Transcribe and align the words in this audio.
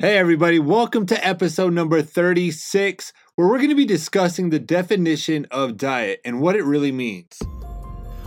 Hey, 0.00 0.16
everybody, 0.16 0.58
welcome 0.58 1.04
to 1.04 1.26
episode 1.26 1.74
number 1.74 2.00
36, 2.00 3.12
where 3.34 3.46
we're 3.46 3.58
going 3.58 3.68
to 3.68 3.74
be 3.74 3.84
discussing 3.84 4.48
the 4.48 4.58
definition 4.58 5.46
of 5.50 5.76
diet 5.76 6.22
and 6.24 6.40
what 6.40 6.56
it 6.56 6.64
really 6.64 6.90
means. 6.90 7.38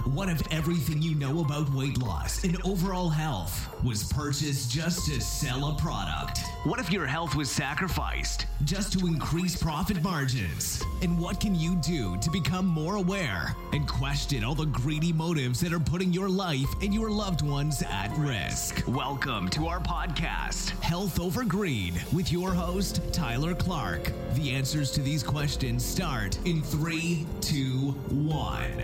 What 0.06 0.28
if 0.28 0.42
everything 0.52 1.02
you 1.02 1.16
know 1.16 1.40
about 1.40 1.74
weight 1.74 1.98
loss 1.98 2.44
and 2.44 2.62
overall 2.66 3.08
health 3.08 3.74
was 3.86 4.04
purchased 4.12 4.70
just 4.70 5.06
to 5.06 5.22
sell 5.22 5.70
a 5.70 5.76
product? 5.76 6.40
What 6.66 6.82
if 6.82 6.92
your 6.92 7.06
health 7.06 7.36
was 7.36 7.50
sacrificed 7.50 8.46
just 8.66 9.00
to 9.00 9.08
increase 9.08 9.56
profit 9.56 10.04
margins? 10.04 10.84
And 11.02 11.18
what 11.18 11.40
can 11.40 11.56
you 11.56 11.76
do 11.78 12.18
to 12.18 12.30
become 12.30 12.66
more 12.66 12.96
aware 12.98 13.56
and 13.72 13.88
question 13.88 14.44
all 14.44 14.56
the 14.56 14.66
greedy 14.66 15.14
motives 15.14 15.62
that 15.62 15.72
are 15.72 15.80
putting 15.80 16.12
your 16.12 16.28
life 16.28 16.68
and 16.82 16.94
your 16.94 17.10
loved 17.10 17.42
ones 17.42 17.82
at 17.90 18.12
risk? 18.18 18.84
Welcome 18.86 19.48
to 19.52 19.68
our 19.68 19.80
podcast, 19.80 20.72
Health 20.82 21.18
Over 21.18 21.46
Greed, 21.46 21.94
with 22.12 22.30
your 22.30 22.54
host, 22.54 23.00
Tyler 23.14 23.56
Clark. 23.56 24.12
The 24.34 24.52
answers 24.52 24.92
to 24.92 25.02
these 25.02 25.24
questions 25.24 25.86
start 25.86 26.38
in 26.46 26.62
three, 26.62 27.26
two, 27.40 27.92
one. 28.10 28.84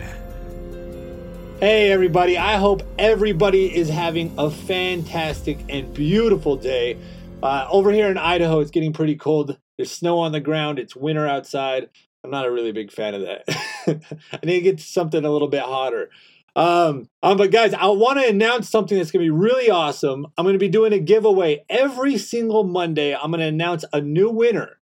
Hey, 1.59 1.91
everybody, 1.91 2.37
I 2.37 2.55
hope 2.55 2.83
everybody 2.97 3.75
is 3.75 3.89
having 3.89 4.33
a 4.37 4.49
fantastic 4.49 5.59
and 5.67 5.93
beautiful 5.93 6.55
day. 6.55 6.97
Uh, 7.43 7.67
over 7.69 7.91
here 7.91 8.09
in 8.09 8.17
Idaho, 8.17 8.61
it's 8.61 8.71
getting 8.71 8.93
pretty 8.93 9.17
cold. 9.17 9.57
There's 9.75 9.91
snow 9.91 10.19
on 10.19 10.31
the 10.31 10.39
ground, 10.39 10.79
it's 10.79 10.95
winter 10.95 11.27
outside. 11.27 11.89
I'm 12.23 12.31
not 12.31 12.45
a 12.45 12.51
really 12.51 12.71
big 12.71 12.93
fan 12.93 13.13
of 13.13 13.23
that. 13.23 13.43
I 14.31 14.45
need 14.45 14.59
to 14.59 14.61
get 14.61 14.79
something 14.79 15.25
a 15.25 15.29
little 15.29 15.49
bit 15.49 15.63
hotter. 15.63 16.09
Um, 16.55 17.09
um, 17.21 17.35
but 17.35 17.51
guys, 17.51 17.73
I 17.73 17.87
want 17.87 18.19
to 18.19 18.29
announce 18.29 18.69
something 18.69 18.97
that's 18.97 19.11
going 19.11 19.25
to 19.25 19.29
be 19.29 19.37
really 19.37 19.69
awesome. 19.69 20.27
I'm 20.37 20.45
going 20.45 20.53
to 20.53 20.59
be 20.59 20.69
doing 20.69 20.93
a 20.93 20.99
giveaway 20.99 21.65
every 21.69 22.17
single 22.17 22.63
Monday. 22.63 23.13
I'm 23.13 23.31
going 23.31 23.41
to 23.41 23.47
announce 23.47 23.83
a 23.91 23.99
new 23.99 24.29
winner. 24.29 24.79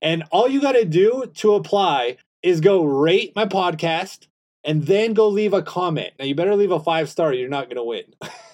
And 0.00 0.22
all 0.30 0.48
you 0.48 0.60
got 0.60 0.72
to 0.72 0.84
do 0.84 1.24
to 1.38 1.54
apply 1.54 2.18
is 2.40 2.60
go 2.60 2.84
rate 2.84 3.34
my 3.34 3.46
podcast 3.46 4.28
and 4.64 4.86
then 4.86 5.14
go 5.14 5.28
leave 5.28 5.52
a 5.52 5.62
comment. 5.62 6.12
Now, 6.18 6.24
you 6.24 6.34
better 6.34 6.56
leave 6.56 6.70
a 6.70 6.80
five 6.80 7.08
star, 7.08 7.32
you're 7.32 7.48
not 7.48 7.66
going 7.70 7.76
to 7.76 7.84
win. 7.84 8.04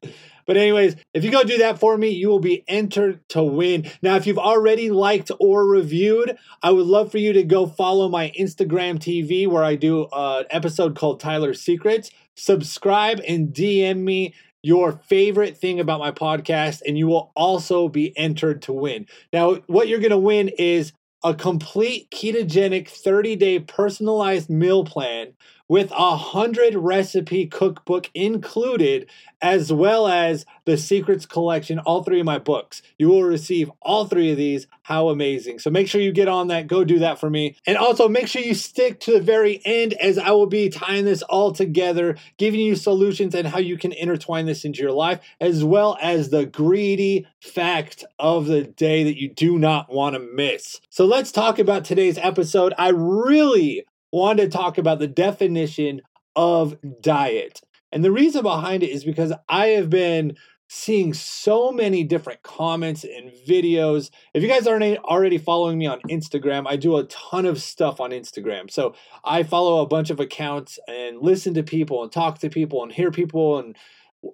but, 0.47 0.57
anyways, 0.57 0.97
if 1.13 1.25
you 1.25 1.31
go 1.31 1.45
do 1.45 1.59
that 1.59 1.79
for 1.79 1.97
me, 1.97 2.11
you 2.11 2.29
will 2.29 2.41
be 2.41 2.65
entered 2.69 3.27
to 3.31 3.43
win. 3.43 3.91
Now, 4.03 4.17
if 4.17 4.27
you've 4.27 4.39
already 4.39 4.91
liked 4.91 5.31
or 5.39 5.67
reviewed, 5.67 6.37
I 6.63 6.71
would 6.71 6.87
love 6.87 7.11
for 7.11 7.19
you 7.19 7.33
to 7.35 7.43
go 7.45 7.67
follow 7.67 8.09
my 8.09 8.33
Instagram 8.39 8.99
TV 8.99 9.47
where 9.47 9.65
I 9.65 9.77
do 9.77 10.09
an 10.13 10.47
episode 10.51 10.97
called 10.97 11.21
Tyler's 11.21 11.61
Secrets. 11.61 12.11
Subscribe 12.37 13.21
and 13.27 13.49
DM 13.49 13.99
me 13.99 14.35
your 14.65 14.93
favorite 14.93 15.59
thing 15.59 15.79
about 15.79 16.01
my 16.01 16.11
podcast, 16.11 16.81
and 16.87 16.97
you 16.97 17.07
will 17.07 17.31
also 17.37 17.87
be 17.87 18.17
entered 18.17 18.63
to 18.63 18.73
win. 18.73 19.07
Now, 19.31 19.57
what 19.67 19.89
you're 19.89 20.01
going 20.01 20.11
to 20.11 20.17
win 20.17 20.49
is 20.59 20.95
a 21.23 21.35
complete 21.35 22.11
ketogenic 22.11 22.89
30 22.89 23.37
day 23.37 23.59
personalized 23.61 24.49
meal 24.49 24.85
plan 24.85 25.35
with 25.69 25.91
a 25.93 26.17
hundred 26.17 26.75
recipe 26.75 27.47
cookbook 27.47 28.11
included, 28.15 29.09
as 29.41 29.73
well 29.73 30.07
as 30.07 30.45
the 30.65 30.77
secrets 30.77 31.27
collection, 31.27 31.79
all 31.81 32.03
three 32.03 32.21
of 32.21 32.27
my 32.27 32.39
books. 32.39 32.83
You 32.99 33.09
will 33.09 33.23
receive 33.23 33.71
all 33.83 34.07
three 34.07 34.31
of 34.31 34.37
these. 34.37 34.67
How 34.83 35.09
amazing. 35.09 35.59
So 35.59 35.71
make 35.71 35.89
sure 35.89 36.01
you 36.01 36.13
get 36.13 36.29
on 36.29 36.49
that. 36.49 36.67
Go 36.67 36.85
do 36.85 36.99
that 36.99 37.19
for 37.19 37.31
me. 37.31 37.57
And 37.67 37.77
also 37.77 38.09
make 38.09 38.29
sure 38.29 38.43
you 38.43 38.55
stick 38.55 39.01
to 39.01 39.13
the 39.13 39.21
very 39.21 39.61
end 39.65 39.95
as 39.95 40.19
I 40.19 40.31
will 40.31 40.47
be 40.47 40.69
tying 40.69 41.07
this 41.07 41.23
all 41.23 41.53
together, 41.53 42.17
giving 42.37 42.61
you 42.61 42.77
solutions 42.77 43.35
and 43.35 43.49
how 43.49 43.59
you 43.59 43.79
can 43.79 43.93
intertwine 43.93 44.47
this 44.47 44.65
into 44.65 44.83
your 44.83 44.93
life, 44.93 45.21
as 45.41 45.65
well 45.65 45.97
as 46.01 46.29
the 46.29 46.47
greedy 46.47 47.27
fact 47.41 48.05
of 48.19 48.47
the 48.47 48.65
day 48.65 49.05
that 49.05 49.19
you 49.19 49.29
do 49.31 49.59
not 49.59 49.93
want 49.93 50.15
to 50.15 50.21
miss. 50.21 50.81
So 50.91 51.07
let's 51.07 51.33
talk 51.33 51.59
about 51.59 51.85
today's 51.85 52.19
episode. 52.19 52.75
I 52.77 52.89
really 52.89 53.85
wanted 54.15 54.51
to 54.51 54.57
talk 54.57 54.79
about 54.79 55.01
the 55.01 55.09
definition 55.09 56.01
of 56.37 56.79
diet. 57.01 57.61
And 57.91 58.05
the 58.05 58.13
reason 58.13 58.43
behind 58.43 58.83
it 58.83 58.91
is 58.91 59.05
because 59.05 59.33
I 59.49 59.69
have 59.69 59.91
been 59.91 60.37
seeing 60.69 61.13
so 61.13 61.71
many 61.71 62.05
different 62.05 62.43
comments 62.43 63.05
and 63.05 63.31
videos. 63.47 64.11
If 64.33 64.43
you 64.43 64.49
guys 64.49 64.67
aren't 64.67 64.99
already 64.99 65.39
following 65.39 65.79
me 65.79 65.87
on 65.87 66.01
Instagram, 66.09 66.65
I 66.67 66.77
do 66.77 66.97
a 66.97 67.05
ton 67.05 67.45
of 67.45 67.61
stuff 67.61 68.01
on 68.01 68.11
Instagram. 68.11 68.71
So 68.71 68.95
I 69.25 69.43
follow 69.43 69.83
a 69.83 69.87
bunch 69.87 70.11
of 70.11 70.21
accounts 70.21 70.79
and 70.89 71.21
listen 71.21 71.55
to 71.55 71.63
people 71.63 72.03
and 72.03 72.11
talk 72.11 72.39
to 72.39 72.49
people 72.49 72.83
and 72.83 72.93
hear 72.93 73.11
people 73.11 73.59
and 73.59 73.77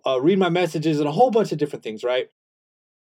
uh, 0.07 0.21
read 0.21 0.39
my 0.39 0.51
messages 0.51 1.01
and 1.01 1.09
a 1.09 1.13
whole 1.13 1.31
bunch 1.31 1.53
of 1.53 1.59
different 1.59 1.83
things, 1.83 2.05
right? 2.05 2.29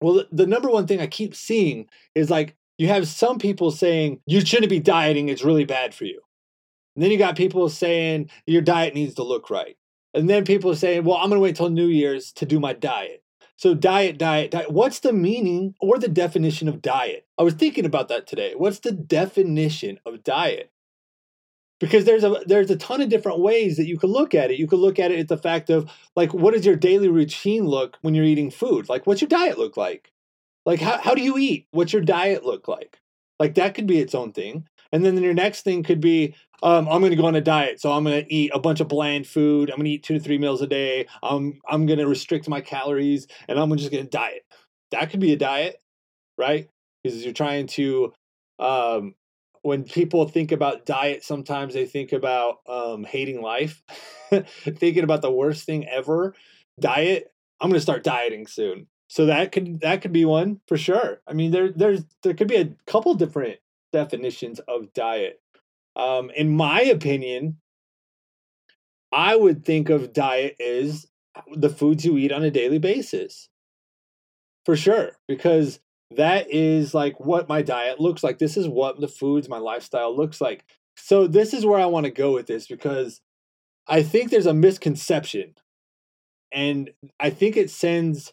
Well, 0.00 0.24
the 0.30 0.46
number 0.46 0.68
one 0.68 0.86
thing 0.86 1.00
I 1.00 1.06
keep 1.06 1.34
seeing 1.34 1.88
is 2.14 2.30
like 2.30 2.54
you 2.78 2.88
have 2.88 3.08
some 3.08 3.38
people 3.38 3.70
saying 3.70 4.20
you 4.26 4.44
shouldn't 4.44 4.70
be 4.70 4.80
dieting, 4.80 5.28
it's 5.30 5.42
really 5.42 5.64
bad 5.64 5.94
for 5.94 6.04
you. 6.04 6.20
And 6.96 7.04
then 7.04 7.10
you 7.10 7.18
got 7.18 7.36
people 7.36 7.68
saying 7.68 8.30
your 8.46 8.62
diet 8.62 8.94
needs 8.94 9.14
to 9.14 9.22
look 9.22 9.50
right. 9.50 9.76
And 10.14 10.30
then 10.30 10.44
people 10.44 10.70
are 10.70 10.76
saying, 10.76 11.04
well, 11.04 11.18
I'm 11.18 11.28
going 11.28 11.36
to 11.36 11.40
wait 11.40 11.56
till 11.56 11.68
New 11.68 11.88
Year's 11.88 12.32
to 12.32 12.46
do 12.46 12.58
my 12.58 12.72
diet. 12.72 13.22
So, 13.56 13.74
diet, 13.74 14.18
diet, 14.18 14.50
diet. 14.50 14.70
What's 14.70 15.00
the 15.00 15.12
meaning 15.12 15.74
or 15.80 15.98
the 15.98 16.08
definition 16.08 16.68
of 16.68 16.82
diet? 16.82 17.26
I 17.38 17.42
was 17.42 17.54
thinking 17.54 17.84
about 17.84 18.08
that 18.08 18.26
today. 18.26 18.54
What's 18.56 18.80
the 18.80 18.92
definition 18.92 19.98
of 20.04 20.24
diet? 20.24 20.72
Because 21.78 22.06
there's 22.06 22.24
a 22.24 22.42
there's 22.46 22.70
a 22.70 22.76
ton 22.76 23.02
of 23.02 23.10
different 23.10 23.40
ways 23.40 23.76
that 23.76 23.86
you 23.86 23.98
could 23.98 24.08
look 24.08 24.34
at 24.34 24.50
it. 24.50 24.58
You 24.58 24.66
could 24.66 24.78
look 24.78 24.98
at 24.98 25.10
it 25.10 25.18
at 25.18 25.28
the 25.28 25.36
fact 25.36 25.68
of 25.68 25.90
like, 26.14 26.32
what 26.32 26.54
does 26.54 26.64
your 26.64 26.76
daily 26.76 27.08
routine 27.08 27.66
look 27.66 27.98
when 28.00 28.14
you're 28.14 28.24
eating 28.24 28.50
food? 28.50 28.88
Like, 28.88 29.06
what's 29.06 29.20
your 29.20 29.28
diet 29.28 29.58
look 29.58 29.76
like? 29.76 30.12
Like, 30.64 30.80
how, 30.80 30.98
how 30.98 31.14
do 31.14 31.22
you 31.22 31.36
eat? 31.36 31.66
What's 31.70 31.92
your 31.92 32.02
diet 32.02 32.44
look 32.44 32.68
like? 32.68 33.00
Like, 33.38 33.54
that 33.54 33.74
could 33.74 33.86
be 33.86 33.98
its 33.98 34.14
own 34.14 34.32
thing. 34.32 34.66
And 34.96 35.04
then 35.04 35.22
your 35.22 35.34
next 35.34 35.60
thing 35.60 35.82
could 35.82 36.00
be, 36.00 36.34
um, 36.62 36.88
I'm 36.88 37.00
going 37.00 37.10
to 37.10 37.16
go 37.16 37.26
on 37.26 37.34
a 37.34 37.40
diet. 37.42 37.82
So 37.82 37.92
I'm 37.92 38.02
going 38.02 38.24
to 38.24 38.34
eat 38.34 38.50
a 38.54 38.58
bunch 38.58 38.80
of 38.80 38.88
bland 38.88 39.26
food. 39.26 39.68
I'm 39.68 39.76
going 39.76 39.84
to 39.84 39.90
eat 39.90 40.02
two 40.02 40.14
to 40.14 40.20
three 40.20 40.38
meals 40.38 40.62
a 40.62 40.66
day. 40.66 41.06
Um, 41.22 41.60
I'm 41.68 41.84
going 41.84 41.98
to 41.98 42.08
restrict 42.08 42.48
my 42.48 42.62
calories 42.62 43.26
and 43.46 43.58
I'm 43.58 43.76
just 43.76 43.92
going 43.92 44.04
to 44.04 44.10
diet. 44.10 44.46
That 44.92 45.10
could 45.10 45.20
be 45.20 45.34
a 45.34 45.36
diet, 45.36 45.82
right? 46.38 46.70
Because 47.04 47.22
you're 47.22 47.34
trying 47.34 47.66
to, 47.68 48.14
um, 48.58 49.14
when 49.60 49.84
people 49.84 50.26
think 50.28 50.50
about 50.50 50.86
diet, 50.86 51.22
sometimes 51.24 51.74
they 51.74 51.84
think 51.84 52.12
about 52.12 52.60
um, 52.66 53.04
hating 53.04 53.42
life, 53.42 53.82
thinking 54.30 55.04
about 55.04 55.20
the 55.20 55.30
worst 55.30 55.66
thing 55.66 55.86
ever. 55.86 56.34
Diet. 56.80 57.30
I'm 57.60 57.68
going 57.68 57.78
to 57.78 57.82
start 57.82 58.04
dieting 58.04 58.46
soon. 58.46 58.86
So 59.08 59.26
that 59.26 59.52
could 59.52 59.80
that 59.80 60.02
could 60.02 60.12
be 60.12 60.24
one 60.24 60.60
for 60.66 60.76
sure. 60.76 61.22
I 61.26 61.32
mean, 61.32 61.52
there 61.52 61.70
there's 61.70 62.04
there 62.22 62.34
could 62.34 62.48
be 62.48 62.56
a 62.56 62.74
couple 62.86 63.14
different 63.14 63.58
definitions 63.92 64.60
of 64.60 64.92
diet. 64.92 65.40
Um, 65.94 66.30
in 66.30 66.54
my 66.54 66.82
opinion, 66.82 67.58
I 69.12 69.36
would 69.36 69.64
think 69.64 69.88
of 69.88 70.12
diet 70.12 70.60
as 70.60 71.06
the 71.54 71.70
foods 71.70 72.04
you 72.04 72.18
eat 72.18 72.32
on 72.32 72.44
a 72.44 72.50
daily 72.50 72.78
basis. 72.78 73.48
For 74.64 74.76
sure, 74.76 75.12
because 75.28 75.80
that 76.10 76.50
is 76.50 76.92
like 76.92 77.18
what 77.20 77.48
my 77.48 77.62
diet 77.62 78.00
looks 78.00 78.22
like. 78.22 78.38
This 78.38 78.56
is 78.56 78.68
what 78.68 79.00
the 79.00 79.08
foods, 79.08 79.48
my 79.48 79.58
lifestyle 79.58 80.14
looks 80.14 80.40
like. 80.40 80.64
So, 80.96 81.26
this 81.26 81.54
is 81.54 81.64
where 81.64 81.80
I 81.80 81.86
want 81.86 82.04
to 82.04 82.10
go 82.10 82.32
with 82.32 82.46
this 82.46 82.66
because 82.66 83.20
I 83.86 84.02
think 84.02 84.30
there's 84.30 84.46
a 84.46 84.54
misconception. 84.54 85.54
And 86.52 86.90
I 87.20 87.30
think 87.30 87.56
it 87.56 87.70
sends 87.70 88.32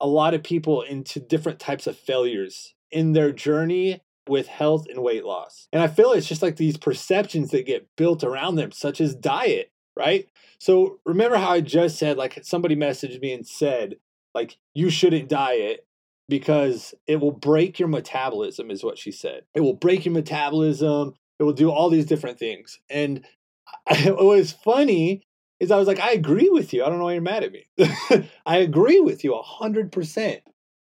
a 0.00 0.06
lot 0.06 0.34
of 0.34 0.42
people 0.42 0.82
into 0.82 1.20
different 1.20 1.58
types 1.58 1.86
of 1.86 1.98
failures 1.98 2.74
in 2.90 3.12
their 3.12 3.32
journey 3.32 4.00
with 4.28 4.46
health 4.46 4.86
and 4.88 5.02
weight 5.02 5.24
loss. 5.24 5.68
And 5.72 5.82
I 5.82 5.88
feel 5.88 6.12
it's 6.12 6.28
just 6.28 6.42
like 6.42 6.56
these 6.56 6.76
perceptions 6.76 7.50
that 7.50 7.66
get 7.66 7.88
built 7.96 8.24
around 8.24 8.56
them, 8.56 8.72
such 8.72 9.00
as 9.00 9.14
diet, 9.14 9.72
right? 9.96 10.28
So 10.58 10.98
remember 11.04 11.36
how 11.36 11.50
I 11.50 11.60
just 11.60 11.98
said, 11.98 12.16
like, 12.16 12.38
somebody 12.42 12.76
messaged 12.76 13.20
me 13.20 13.32
and 13.32 13.46
said, 13.46 13.96
like, 14.34 14.58
you 14.74 14.90
shouldn't 14.90 15.28
diet 15.28 15.86
because 16.28 16.94
it 17.06 17.20
will 17.20 17.32
break 17.32 17.78
your 17.78 17.88
metabolism, 17.88 18.70
is 18.70 18.84
what 18.84 18.98
she 18.98 19.10
said. 19.10 19.42
It 19.54 19.60
will 19.60 19.74
break 19.74 20.04
your 20.04 20.14
metabolism. 20.14 21.14
It 21.38 21.44
will 21.44 21.52
do 21.52 21.70
all 21.70 21.88
these 21.88 22.06
different 22.06 22.38
things. 22.38 22.78
And 22.90 23.24
what 23.86 24.24
was 24.24 24.52
funny 24.52 25.22
is 25.60 25.70
I 25.70 25.76
was 25.76 25.88
like, 25.88 26.00
I 26.00 26.12
agree 26.12 26.50
with 26.50 26.72
you. 26.72 26.84
I 26.84 26.88
don't 26.88 26.98
know 26.98 27.04
why 27.04 27.14
you're 27.14 27.22
mad 27.22 27.44
at 27.44 27.52
me. 27.52 27.66
I 28.46 28.58
agree 28.58 29.00
with 29.00 29.24
you 29.24 29.32
100% 29.60 30.40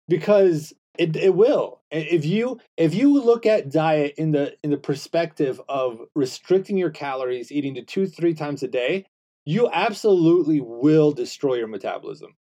because 0.08 0.74
it, 1.00 1.16
it 1.16 1.34
will. 1.34 1.82
If 1.90 2.26
you 2.26 2.60
if 2.76 2.94
you 2.94 3.22
look 3.22 3.46
at 3.46 3.72
diet 3.72 4.16
in 4.18 4.32
the 4.32 4.56
in 4.64 4.70
the 4.70 4.78
perspective 4.78 5.62
of 5.70 6.02
restricting 6.14 6.78
your 6.78 6.90
calories, 6.90 7.52
eating 7.52 7.76
to 7.76 7.84
two 7.84 8.06
three 8.06 8.34
times 8.34 8.64
a 8.64 8.68
day, 8.68 9.06
you 9.46 9.70
absolutely 9.72 10.60
will 10.60 11.14
destroy 11.14 11.56
your 11.56 11.68
metabolism 11.68 12.36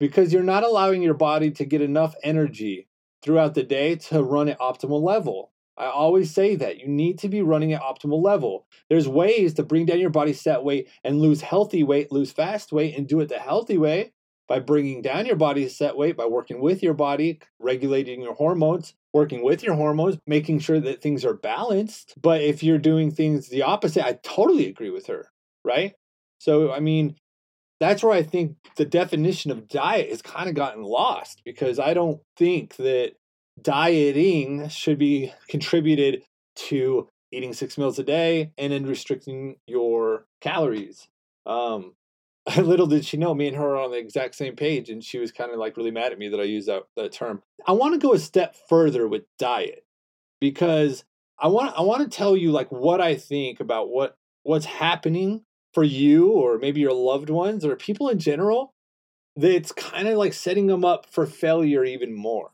because 0.00 0.32
you're 0.32 0.42
not 0.42 0.64
allowing 0.64 1.02
your 1.02 1.14
body 1.14 1.50
to 1.50 1.66
get 1.66 1.82
enough 1.82 2.14
energy 2.22 2.88
throughout 3.22 3.54
the 3.54 3.62
day 3.62 3.96
to 3.96 4.22
run 4.22 4.48
at 4.48 4.58
optimal 4.58 5.02
level. 5.02 5.52
I 5.76 5.86
always 5.86 6.32
say 6.32 6.56
that 6.56 6.78
you 6.78 6.88
need 6.88 7.18
to 7.20 7.28
be 7.28 7.42
running 7.42 7.72
at 7.74 7.82
optimal 7.82 8.22
level. 8.22 8.66
There's 8.88 9.06
ways 9.06 9.54
to 9.54 9.62
bring 9.62 9.84
down 9.84 10.00
your 10.00 10.10
body 10.10 10.32
set 10.32 10.64
weight 10.64 10.88
and 11.04 11.20
lose 11.20 11.42
healthy 11.42 11.84
weight, 11.84 12.10
lose 12.10 12.32
fast 12.32 12.72
weight, 12.72 12.96
and 12.96 13.06
do 13.06 13.20
it 13.20 13.28
the 13.28 13.38
healthy 13.38 13.76
way. 13.76 14.12
By 14.48 14.58
bringing 14.58 15.02
down 15.02 15.26
your 15.26 15.36
body's 15.36 15.76
set 15.76 15.96
weight, 15.96 16.16
by 16.16 16.26
working 16.26 16.60
with 16.60 16.82
your 16.82 16.94
body, 16.94 17.38
regulating 17.60 18.22
your 18.22 18.34
hormones, 18.34 18.94
working 19.12 19.42
with 19.44 19.62
your 19.62 19.74
hormones, 19.74 20.18
making 20.26 20.58
sure 20.58 20.80
that 20.80 21.02
things 21.02 21.24
are 21.24 21.34
balanced. 21.34 22.14
But 22.20 22.40
if 22.40 22.62
you're 22.62 22.78
doing 22.78 23.10
things 23.10 23.48
the 23.48 23.62
opposite, 23.62 24.04
I 24.04 24.18
totally 24.22 24.66
agree 24.66 24.90
with 24.90 25.06
her, 25.06 25.30
right? 25.64 25.94
So, 26.38 26.72
I 26.72 26.80
mean, 26.80 27.16
that's 27.80 28.02
where 28.02 28.12
I 28.12 28.22
think 28.22 28.56
the 28.76 28.84
definition 28.84 29.50
of 29.50 29.68
diet 29.68 30.10
has 30.10 30.22
kind 30.22 30.48
of 30.48 30.54
gotten 30.54 30.82
lost 30.82 31.42
because 31.44 31.78
I 31.78 31.94
don't 31.94 32.20
think 32.36 32.76
that 32.76 33.12
dieting 33.60 34.68
should 34.68 34.98
be 34.98 35.32
contributed 35.48 36.22
to 36.56 37.08
eating 37.30 37.52
six 37.52 37.76
meals 37.76 37.98
a 37.98 38.02
day 38.02 38.52
and 38.56 38.72
then 38.72 38.86
restricting 38.86 39.56
your 39.66 40.24
calories. 40.40 41.08
Um, 41.46 41.94
little 42.56 42.86
did 42.86 43.04
she 43.04 43.16
know, 43.16 43.34
me 43.34 43.48
and 43.48 43.56
her 43.56 43.74
are 43.74 43.84
on 43.84 43.90
the 43.90 43.98
exact 43.98 44.34
same 44.34 44.56
page, 44.56 44.90
and 44.90 45.02
she 45.02 45.18
was 45.18 45.32
kind 45.32 45.50
of 45.50 45.58
like 45.58 45.76
really 45.76 45.90
mad 45.90 46.12
at 46.12 46.18
me 46.18 46.28
that 46.28 46.40
I 46.40 46.44
used 46.44 46.68
that, 46.68 46.84
that 46.96 47.12
term. 47.12 47.42
I 47.66 47.72
want 47.72 47.94
to 47.94 48.06
go 48.06 48.14
a 48.14 48.18
step 48.18 48.56
further 48.68 49.06
with 49.06 49.24
diet 49.38 49.84
because 50.40 51.04
I 51.38 51.48
want 51.48 51.74
I 51.76 51.82
want 51.82 52.10
to 52.10 52.16
tell 52.16 52.36
you 52.36 52.50
like 52.50 52.70
what 52.70 53.00
I 53.00 53.16
think 53.16 53.60
about 53.60 53.90
what 53.90 54.16
what's 54.42 54.66
happening 54.66 55.44
for 55.74 55.84
you 55.84 56.30
or 56.30 56.58
maybe 56.58 56.80
your 56.80 56.92
loved 56.92 57.30
ones 57.30 57.64
or 57.64 57.76
people 57.76 58.08
in 58.08 58.18
general 58.18 58.74
that's 59.36 59.70
kind 59.70 60.08
of 60.08 60.16
like 60.16 60.32
setting 60.32 60.66
them 60.66 60.84
up 60.84 61.06
for 61.10 61.26
failure 61.26 61.84
even 61.84 62.12
more. 62.12 62.50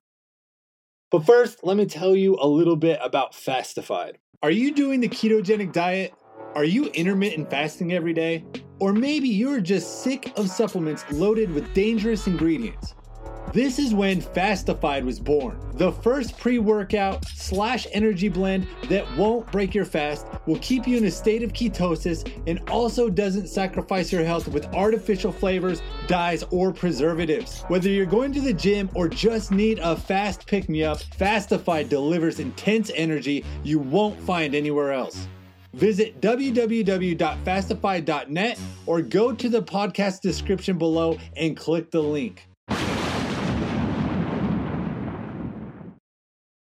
But 1.11 1.25
first, 1.25 1.61
let 1.63 1.77
me 1.77 1.87
tell 1.87 2.17
you 2.17 2.37
a 2.41 2.49
little 2.49 2.77
bit 2.77 2.99
about 3.03 3.35
Fastified. 3.35 4.19
Are 4.43 4.51
you 4.51 4.75
doing 4.75 5.01
the 5.01 5.09
ketogenic 5.09 5.73
diet? 5.73 6.13
Are 6.55 6.65
you 6.65 6.87
intermittent 6.91 7.51
fasting 7.51 7.93
every 7.93 8.13
day? 8.13 8.45
Or 8.79 8.93
maybe 8.93 9.29
you're 9.29 9.61
just 9.61 10.05
sick 10.05 10.33
of 10.37 10.49
supplements 10.49 11.05
loaded 11.11 11.51
with 11.51 11.75
dangerous 11.75 12.29
ingredients. 12.29 12.95
This 13.53 13.81
is 13.81 13.93
when 13.93 14.21
Fastified 14.21 15.05
was 15.05 15.19
born. 15.19 15.59
The 15.75 15.91
first 15.91 16.39
pre 16.39 16.61
workout 16.61 17.25
slash 17.25 17.89
energy 17.91 18.29
blend 18.29 18.69
that 18.89 19.05
won't 19.17 19.51
break 19.51 19.75
your 19.75 19.85
fast, 19.85 20.27
will 20.47 20.59
keep 20.59 20.87
you 20.87 20.97
in 20.97 21.05
a 21.07 21.11
state 21.11 21.43
of 21.43 21.53
ketosis, 21.53 22.29
and 22.47 22.61
also 22.71 23.11
doesn't 23.11 23.49
sacrifice 23.49 24.13
your 24.13 24.25
health 24.25 24.47
with 24.47 24.73
artificial 24.75 25.33
flavors, 25.33 25.83
dyes, 26.07 26.45
or 26.51 26.73
preservatives. 26.73 27.63
Whether 27.63 27.89
you're 27.89 28.07
going 28.07 28.33
to 28.33 28.41
the 28.41 28.53
gym 28.53 28.91
or 28.95 29.09
just 29.09 29.51
need 29.51 29.81
a 29.81 29.97
fast 29.97 30.47
pick 30.47 30.69
me 30.69 30.85
up, 30.85 31.01
Fastified 31.19 31.89
delivers 31.89 32.39
intense 32.39 32.93
energy 32.95 33.45
you 33.65 33.81
won't 33.81 34.21
find 34.21 34.55
anywhere 34.55 34.93
else. 34.93 35.27
Visit 35.75 36.21
www.fastified.net 36.21 38.61
or 38.87 39.03
go 39.03 39.33
to 39.33 39.49
the 39.49 39.63
podcast 39.63 40.21
description 40.21 40.79
below 40.79 41.19
and 41.37 41.57
click 41.57 41.91
the 41.91 42.01
link. 42.01 42.47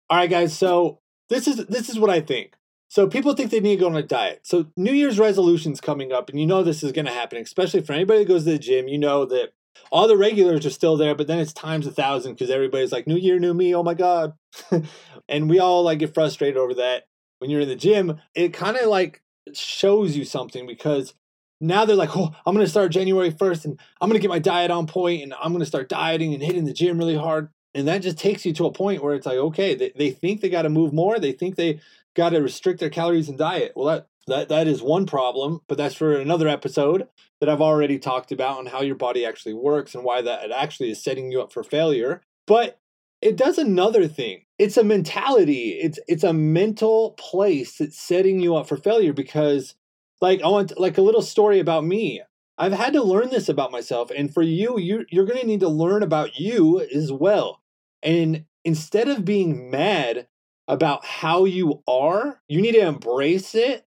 All 0.09 0.17
right, 0.17 0.31
guys. 0.31 0.57
So 0.57 1.01
this 1.29 1.49
is 1.49 1.67
this 1.67 1.89
is 1.89 1.99
what 1.99 2.11
I 2.11 2.21
think. 2.21 2.55
So 2.89 3.07
people 3.07 3.35
think 3.35 3.51
they 3.51 3.61
need 3.61 3.77
to 3.77 3.83
go 3.83 3.87
on 3.87 3.97
a 3.97 4.03
diet. 4.03 4.41
So 4.43 4.67
New 4.77 4.93
Year's 4.93 5.19
resolutions 5.19 5.81
coming 5.81 6.13
up, 6.13 6.29
and 6.29 6.41
you 6.41 6.47
know 6.47 6.65
this 6.65 6.83
is 6.83 6.91
going 6.91 7.07
to 7.07 7.13
happen, 7.13 7.39
especially 7.39 7.83
for 7.83 7.93
anybody 7.93 8.21
that 8.21 8.29
goes 8.29 8.45
to 8.45 8.51
the 8.51 8.59
gym. 8.59 8.89
You 8.89 8.99
know 8.99 9.25
that 9.27 9.53
all 9.93 10.09
the 10.09 10.17
regulars 10.17 10.67
are 10.67 10.71
still 10.71 10.97
there, 10.97 11.15
but 11.15 11.29
then 11.29 11.39
it's 11.39 11.53
times 11.53 11.87
a 11.87 11.93
thousand 11.93 12.35
because 12.35 12.51
everybody's 12.51 12.93
like, 12.93 13.07
"New 13.07 13.17
Year, 13.17 13.39
new 13.39 13.55
me." 13.55 13.75
Oh 13.75 13.85
my 13.85 13.95
god, 13.95 14.35
and 15.29 15.49
we 15.49 15.59
all 15.59 15.85
like 15.85 16.01
get 16.01 16.15
frustrated 16.15 16.57
over 16.57 16.75
that. 16.75 17.05
When 17.41 17.51
you're 17.51 17.61
in 17.61 17.69
the 17.69 17.77
gym, 17.77 18.21
it 18.35 18.55
kind 18.55 18.77
of 18.77 18.87
like 18.87 19.23
shows 19.53 20.17
you 20.17 20.25
something 20.25 20.67
because 20.67 21.15
now 21.61 21.85
they're 21.85 21.97
like, 21.97 22.17
oh, 22.17 22.35
I'm 22.47 22.55
going 22.55 22.65
to 22.65 22.71
start 22.71 22.93
January 22.93 23.31
1st 23.31 23.65
and 23.67 23.81
I'm 24.01 24.09
going 24.09 24.19
to 24.19 24.23
get 24.23 24.31
my 24.31 24.39
diet 24.39 24.71
on 24.71 24.87
point 24.87 25.23
and 25.23 25.35
I'm 25.35 25.53
going 25.53 25.61
to 25.61 25.67
start 25.67 25.89
dieting 25.89 26.33
and 26.33 26.43
hitting 26.43 26.65
the 26.65 26.73
gym 26.73 26.99
really 26.99 27.17
hard. 27.17 27.49
And 27.75 27.87
that 27.87 28.03
just 28.03 28.19
takes 28.19 28.45
you 28.45 28.53
to 28.55 28.67
a 28.67 28.73
point 28.73 29.03
where 29.03 29.15
it's 29.15 29.27
like 29.27 29.39
okay 29.39 29.75
they, 29.75 29.93
they 29.97 30.11
think 30.11 30.41
they 30.41 30.51
got 30.51 30.63
to 30.63 30.69
move 30.69 30.93
more 30.93 31.21
they 31.21 31.31
think 31.31 31.55
they 31.55 31.81
got 32.17 32.31
to 32.31 32.41
restrict 32.41 32.81
their 32.81 32.91
calories 32.91 33.29
and 33.29 33.39
diet. 33.39 33.73
Well 33.77 33.87
that 33.87 34.07
that 34.27 34.49
that 34.49 34.67
is 34.67 34.83
one 34.83 35.07
problem 35.07 35.61
but 35.69 35.79
that's 35.79 35.95
for 35.95 36.17
another 36.17 36.49
episode 36.49 37.07
that 37.41 37.49
i've 37.49 37.63
already 37.63 37.99
talked 37.99 38.33
about 38.33 38.59
on 38.59 38.67
how 38.67 38.83
your 38.83 38.97
body 38.97 39.25
actually 39.25 39.55
works 39.55 39.95
and 39.95 40.05
why 40.05 40.21
that 40.21 40.45
it 40.45 40.51
actually 40.51 40.91
is 40.91 41.03
setting 41.03 41.31
you 41.31 41.41
up 41.41 41.53
for 41.53 41.63
failure. 41.63 42.23
But 42.47 42.80
it 43.23 43.37
does 43.37 43.59
another 43.59 44.09
thing 44.09 44.43
it's 44.59 44.77
a 44.77 44.85
mentality 44.85 45.71
it's 45.73 45.99
it's 46.09 46.25
a 46.25 46.33
mental 46.33 47.13
place 47.13 47.79
that's 47.79 47.99
setting 47.99 48.41
you 48.41 48.57
up 48.57 48.67
for 48.69 48.77
failure 48.77 49.13
because 49.13 49.75
like 50.21 50.43
i 50.43 50.49
want 50.49 50.79
like 50.79 50.99
a 50.99 51.03
little 51.03 51.23
story 51.23 51.59
about 51.59 51.85
me 51.85 52.23
I've 52.61 52.73
had 52.75 52.93
to 52.93 53.03
learn 53.03 53.31
this 53.31 53.49
about 53.49 53.73
myself. 53.73 54.11
And 54.15 54.33
for 54.33 54.43
you, 54.43 54.79
you 54.79 55.07
you're 55.09 55.25
going 55.25 55.41
to 55.41 55.47
need 55.47 55.61
to 55.61 55.69
learn 55.69 56.03
about 56.03 56.39
you 56.39 56.81
as 56.95 57.11
well. 57.11 57.63
And 58.03 58.45
instead 58.67 59.09
of 59.09 59.25
being 59.25 59.71
mad 59.71 60.29
about 60.69 61.05
how 61.07 61.47
you 61.47 61.83
are, 61.89 62.43
you 62.49 62.61
need 62.61 62.73
to 62.73 62.87
embrace 62.87 63.55
it 63.55 63.87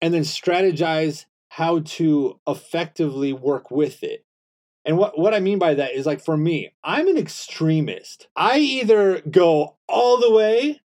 and 0.00 0.14
then 0.14 0.22
strategize 0.22 1.26
how 1.48 1.80
to 1.80 2.38
effectively 2.46 3.32
work 3.32 3.72
with 3.72 4.04
it. 4.04 4.24
And 4.84 4.98
what, 4.98 5.18
what 5.18 5.34
I 5.34 5.40
mean 5.40 5.58
by 5.58 5.74
that 5.74 5.92
is 5.92 6.06
like 6.06 6.24
for 6.24 6.36
me, 6.36 6.72
I'm 6.82 7.08
an 7.08 7.16
extremist. 7.16 8.28
I 8.34 8.58
either 8.58 9.20
go 9.20 9.76
all 9.88 10.18
the 10.18 10.32
way 10.32 10.80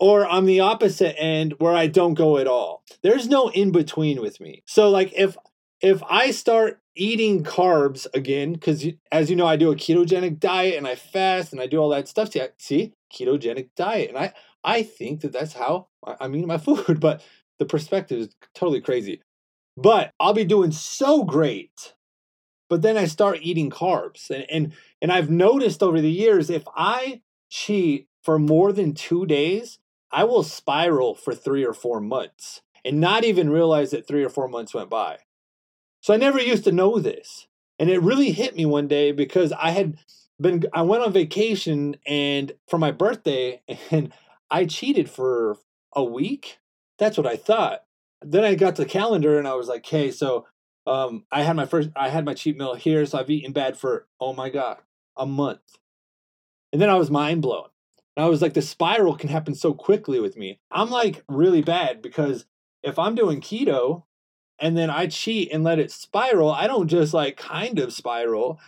or 0.00 0.26
I'm 0.26 0.46
the 0.46 0.60
opposite 0.60 1.14
end 1.16 1.54
where 1.58 1.74
I 1.74 1.86
don't 1.86 2.14
go 2.14 2.38
at 2.38 2.48
all. 2.48 2.82
There's 3.02 3.28
no 3.28 3.48
in 3.50 3.70
between 3.70 4.20
with 4.20 4.40
me. 4.40 4.62
So 4.66 4.90
like 4.90 5.12
if 5.14 5.36
if 5.80 6.02
I 6.08 6.30
start 6.32 6.80
eating 6.94 7.44
carbs 7.44 8.06
again, 8.14 8.52
because 8.52 8.84
as 9.10 9.30
you 9.30 9.36
know, 9.36 9.46
I 9.46 9.56
do 9.56 9.70
a 9.70 9.76
ketogenic 9.76 10.38
diet 10.40 10.76
and 10.76 10.86
I 10.86 10.94
fast 10.94 11.52
and 11.52 11.60
I 11.60 11.66
do 11.66 11.78
all 11.78 11.88
that 11.90 12.08
stuff. 12.08 12.32
See, 12.32 12.42
see, 12.58 12.92
ketogenic 13.12 13.70
diet, 13.76 14.08
and 14.08 14.18
I 14.18 14.32
I 14.64 14.82
think 14.82 15.20
that 15.20 15.32
that's 15.32 15.52
how 15.52 15.88
I'm 16.04 16.34
eating 16.34 16.48
my 16.48 16.58
food. 16.58 17.00
But 17.00 17.22
the 17.58 17.66
perspective 17.66 18.18
is 18.18 18.36
totally 18.54 18.80
crazy. 18.80 19.22
But 19.76 20.10
I'll 20.20 20.34
be 20.34 20.44
doing 20.44 20.72
so 20.72 21.24
great. 21.24 21.94
But 22.72 22.80
then 22.80 22.96
I 22.96 23.04
start 23.04 23.40
eating 23.42 23.68
carbs, 23.68 24.30
and 24.30 24.46
and 24.50 24.72
and 25.02 25.12
I've 25.12 25.28
noticed 25.28 25.82
over 25.82 26.00
the 26.00 26.10
years 26.10 26.48
if 26.48 26.62
I 26.74 27.20
cheat 27.50 28.08
for 28.22 28.38
more 28.38 28.72
than 28.72 28.94
two 28.94 29.26
days, 29.26 29.78
I 30.10 30.24
will 30.24 30.42
spiral 30.42 31.14
for 31.14 31.34
three 31.34 31.66
or 31.66 31.74
four 31.74 32.00
months 32.00 32.62
and 32.82 32.98
not 32.98 33.24
even 33.24 33.50
realize 33.50 33.90
that 33.90 34.08
three 34.08 34.24
or 34.24 34.30
four 34.30 34.48
months 34.48 34.72
went 34.72 34.88
by. 34.88 35.18
So 36.00 36.14
I 36.14 36.16
never 36.16 36.40
used 36.40 36.64
to 36.64 36.72
know 36.72 36.98
this. 36.98 37.46
And 37.78 37.90
it 37.90 38.00
really 38.00 38.32
hit 38.32 38.56
me 38.56 38.64
one 38.64 38.88
day 38.88 39.12
because 39.12 39.52
I 39.52 39.72
had 39.72 39.98
been 40.40 40.64
I 40.72 40.80
went 40.80 41.04
on 41.04 41.12
vacation 41.12 41.96
and 42.06 42.52
for 42.68 42.78
my 42.78 42.90
birthday 42.90 43.60
and 43.90 44.14
I 44.50 44.64
cheated 44.64 45.10
for 45.10 45.58
a 45.94 46.02
week. 46.02 46.58
That's 46.96 47.18
what 47.18 47.26
I 47.26 47.36
thought. 47.36 47.84
Then 48.22 48.44
I 48.44 48.54
got 48.54 48.76
the 48.76 48.86
calendar 48.86 49.38
and 49.38 49.46
I 49.46 49.56
was 49.56 49.68
like, 49.68 49.84
"Okay, 49.84 50.10
so 50.10 50.46
um, 50.86 51.24
I 51.30 51.42
had 51.42 51.56
my 51.56 51.66
first 51.66 51.90
I 51.96 52.08
had 52.08 52.24
my 52.24 52.34
cheat 52.34 52.56
meal 52.56 52.74
here, 52.74 53.04
so 53.06 53.18
I've 53.18 53.30
eaten 53.30 53.52
bad 53.52 53.76
for 53.76 54.06
oh 54.20 54.32
my 54.32 54.50
god, 54.50 54.78
a 55.16 55.26
month." 55.26 55.78
And 56.72 56.80
then 56.80 56.90
I 56.90 56.94
was 56.94 57.10
mind 57.10 57.42
blown. 57.42 57.68
And 58.16 58.24
I 58.24 58.28
was 58.28 58.42
like, 58.42 58.54
the 58.54 58.62
spiral 58.62 59.16
can 59.16 59.28
happen 59.28 59.54
so 59.54 59.72
quickly 59.72 60.20
with 60.20 60.36
me. 60.36 60.58
I'm 60.70 60.90
like 60.90 61.22
really 61.28 61.62
bad 61.62 62.02
because 62.02 62.46
if 62.82 62.98
I'm 62.98 63.14
doing 63.14 63.40
keto 63.40 64.04
and 64.58 64.76
then 64.76 64.90
I 64.90 65.06
cheat 65.06 65.52
and 65.52 65.64
let 65.64 65.78
it 65.78 65.90
spiral, 65.90 66.50
I 66.50 66.66
don't 66.66 66.88
just 66.88 67.14
like 67.14 67.36
kind 67.36 67.78
of 67.78 67.92
spiral. 67.92 68.60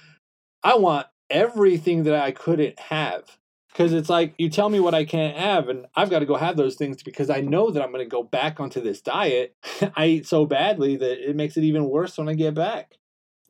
I 0.63 0.77
want 0.77 1.07
everything 1.31 2.05
that 2.05 2.15
I 2.15 2.31
couldn't 2.31 2.79
have. 2.79 3.39
Because 3.75 3.93
it's 3.93 4.09
like 4.09 4.35
you 4.39 4.49
tell 4.49 4.69
me 4.69 4.79
what 4.79 4.95
I 4.95 5.05
can't 5.05 5.37
have, 5.37 5.69
and 5.69 5.87
I've 5.97 6.09
got 6.09 6.21
to 6.21 6.27
go 6.27 6.37
have 6.37 6.57
those 6.57 6.77
things 6.77 7.03
because 7.03 7.29
I 7.29 7.41
know 7.41 7.71
that 7.73 7.83
I'm 7.83 7.91
going 7.91 8.05
to 8.05 8.09
go 8.09 8.23
back 8.23 8.61
onto 8.61 8.81
this 8.81 9.01
diet. 9.01 9.57
I 9.97 10.07
eat 10.07 10.27
so 10.29 10.47
badly 10.47 10.97
that 10.97 11.29
it 11.29 11.35
makes 11.35 11.57
it 11.57 11.65
even 11.65 11.91
worse 11.91 12.17
when 12.17 12.29
I 12.29 12.35
get 12.35 12.55
back. 12.55 12.95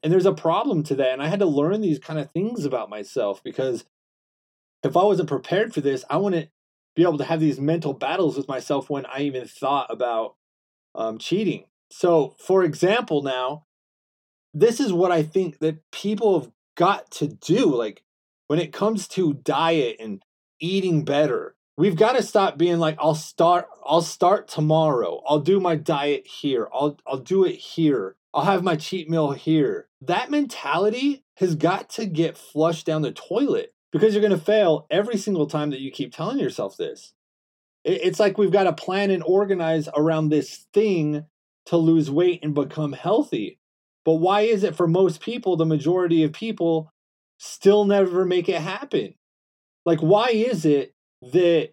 And 0.03 0.13
there's 0.13 0.27
a 0.27 0.33
problem 0.33 0.83
to 0.85 0.95
that. 0.97 1.13
And 1.13 1.23
I 1.23 1.29
had 1.29 1.41
to 1.41 1.47
learn 1.47 1.81
these 1.83 1.99
kind 1.99 2.19
of 2.19 2.31
things 2.31 2.65
about 2.65 2.91
myself 2.91 3.43
because 3.45 3.85
if 4.83 4.97
I 4.97 5.03
wasn't 5.03 5.29
prepared 5.29 5.75
for 5.75 5.81
this, 5.81 6.05
I 6.09 6.17
wouldn't 6.17 6.51
be 6.95 7.03
able 7.03 7.19
to 7.19 7.25
have 7.25 7.41
these 7.41 7.61
mental 7.61 7.93
battles 7.93 8.37
with 8.37 8.49
myself 8.49 8.89
when 8.89 9.07
I 9.07 9.21
even 9.21 9.47
thought 9.47 9.87
about 9.91 10.37
um, 10.95 11.19
cheating. 11.19 11.65
So, 11.91 12.35
for 12.39 12.65
example, 12.65 13.23
now, 13.23 13.67
this 14.53 14.79
is 14.81 14.93
what 14.93 15.11
I 15.11 15.23
think 15.23 15.59
that 15.59 15.79
people 15.91 16.41
have 16.41 16.51
got 16.77 17.11
to 17.13 17.27
do. 17.27 17.75
Like, 17.75 18.04
when 18.49 18.59
it 18.59 18.73
comes 18.73 19.09
to 19.09 19.35
diet 19.35 19.97
and 20.01 20.23
eating 20.61 21.05
better, 21.05 21.55
we've 21.77 21.97
got 21.97 22.13
to 22.13 22.23
stop 22.23 22.59
being 22.59 22.79
like, 22.79 22.97
I'll 22.99 23.15
start, 23.15 23.67
I'll 23.85 24.03
start 24.03 24.49
tomorrow. 24.49 25.23
I'll 25.27 25.41
do 25.41 25.61
my 25.61 25.77
diet 25.77 26.27
here. 26.27 26.69
I'll, 26.73 26.99
I'll 27.07 27.19
do 27.19 27.45
it 27.45 27.57
here. 27.57 28.17
I'll 28.33 28.45
have 28.45 28.63
my 28.63 28.77
cheat 28.77 29.09
meal 29.09 29.33
here. 29.33 29.89
That 30.01 30.31
mentality 30.31 31.25
has 31.37 31.55
got 31.55 31.89
to 31.91 32.07
get 32.07 32.37
flushed 32.37 32.87
down 32.87 33.03
the 33.03 33.13
toilet 33.13 33.75
because 33.93 34.13
you're 34.13 34.21
going 34.21 34.39
to 34.39 34.45
fail 34.45 34.87
every 34.91 35.17
single 35.17 35.47
time 35.47 35.71
that 35.71 35.81
you 35.81 35.91
keep 35.91 36.13
telling 36.13 36.39
yourself 36.39 36.77
this. 36.77 37.13
It's 37.85 38.19
like 38.19 38.39
we've 38.39 38.51
got 38.51 38.65
to 38.65 38.73
plan 38.73 39.11
and 39.11 39.23
organize 39.23 39.89
around 39.95 40.29
this 40.29 40.67
thing 40.73 41.27
to 41.67 41.77
lose 41.77 42.11
weight 42.11 42.41
and 42.43 42.55
become 42.55 42.93
healthy. 42.93 43.59
But 44.05 44.15
why 44.15 44.43
is 44.43 44.65
it 44.65 44.77
for 44.77 44.87
most 44.87 45.21
people, 45.21 45.57
the 45.57 45.67
majority 45.67 46.25
of 46.25 46.33
people, 46.33 46.93
still 47.45 47.85
never 47.85 48.25
make 48.25 48.49
it 48.49 48.61
happen? 48.61 49.15
Like, 49.85 50.01
why 50.01 50.29
is 50.29 50.65
it 50.65 50.95
that 51.33 51.71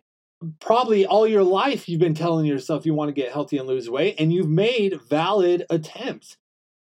probably 0.59 1.05
all 1.05 1.27
your 1.27 1.43
life 1.43 1.87
you've 1.87 1.99
been 1.99 2.13
telling 2.13 2.45
yourself 2.45 2.85
you 2.85 2.93
want 2.93 3.09
to 3.09 3.21
get 3.21 3.31
healthy 3.31 3.57
and 3.57 3.67
lose 3.67 3.89
weight 3.89 4.15
and 4.19 4.33
you've 4.33 4.49
made 4.49 5.01
valid 5.01 5.65
attempts? 5.69 6.37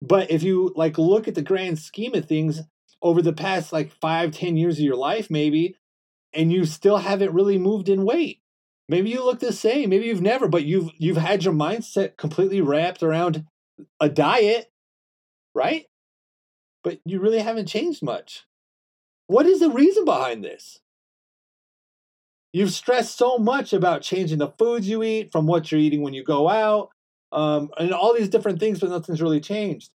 But 0.01 0.30
if 0.30 0.44
you 0.44 0.72
like 0.75 0.98
look 0.98 1.27
at 1.27 1.36
the 1.36 1.42
grand 1.42 1.80
scheme 1.80 2.13
of 2.13 2.25
things 2.25 2.62
over 3.01 3.22
the 3.22 3.34
past 3.34 3.74
like 3.74 3.92
five, 3.92 4.32
ten 4.32 4.58
years 4.58 4.77
of 4.77 4.86
your 4.86 4.96
life, 4.96 5.30
maybe, 5.30 5.77
and 6.34 6.51
you 6.51 6.65
still 6.65 6.98
haven't 6.98 7.34
really 7.34 7.58
moved 7.58 7.89
in 7.89 8.06
weight. 8.06 8.42
Maybe 8.88 9.10
you 9.10 9.25
look 9.25 9.39
the 9.39 9.54
same. 9.54 9.89
Maybe 9.89 10.06
you've 10.06 10.22
never, 10.22 10.48
but 10.48 10.63
you've 10.63 10.92
you've 10.98 11.18
had 11.18 11.44
your 11.44 11.54
mindset 11.54 12.18
completely 12.18 12.62
wrapped 12.62 13.01
around 13.01 13.46
a 14.00 14.10
diet, 14.10 14.72
right? 15.56 15.88
But 16.84 17.00
you 17.04 17.20
really 17.20 17.39
haven't 17.39 17.68
changed 17.68 18.04
much. 18.04 18.46
What 19.27 19.46
is 19.46 19.60
the 19.60 19.70
reason 19.70 20.05
behind 20.05 20.44
this? 20.44 20.79
You've 22.53 22.72
stressed 22.72 23.17
so 23.17 23.38
much 23.38 23.74
about 23.74 24.01
changing 24.01 24.38
the 24.38 24.48
foods 24.48 24.88
you 24.88 25.03
eat 25.03 25.32
from 25.32 25.46
what 25.46 25.72
you're 25.72 25.82
eating 25.82 26.01
when 26.01 26.13
you 26.13 26.24
go 26.24 26.48
out, 26.48 26.89
um, 27.32 27.70
and 27.77 27.91
all 27.91 28.13
these 28.13 28.29
different 28.29 28.60
things, 28.60 28.79
but 28.79 28.89
nothing's 28.89 29.22
really 29.22 29.41
changed. 29.41 29.91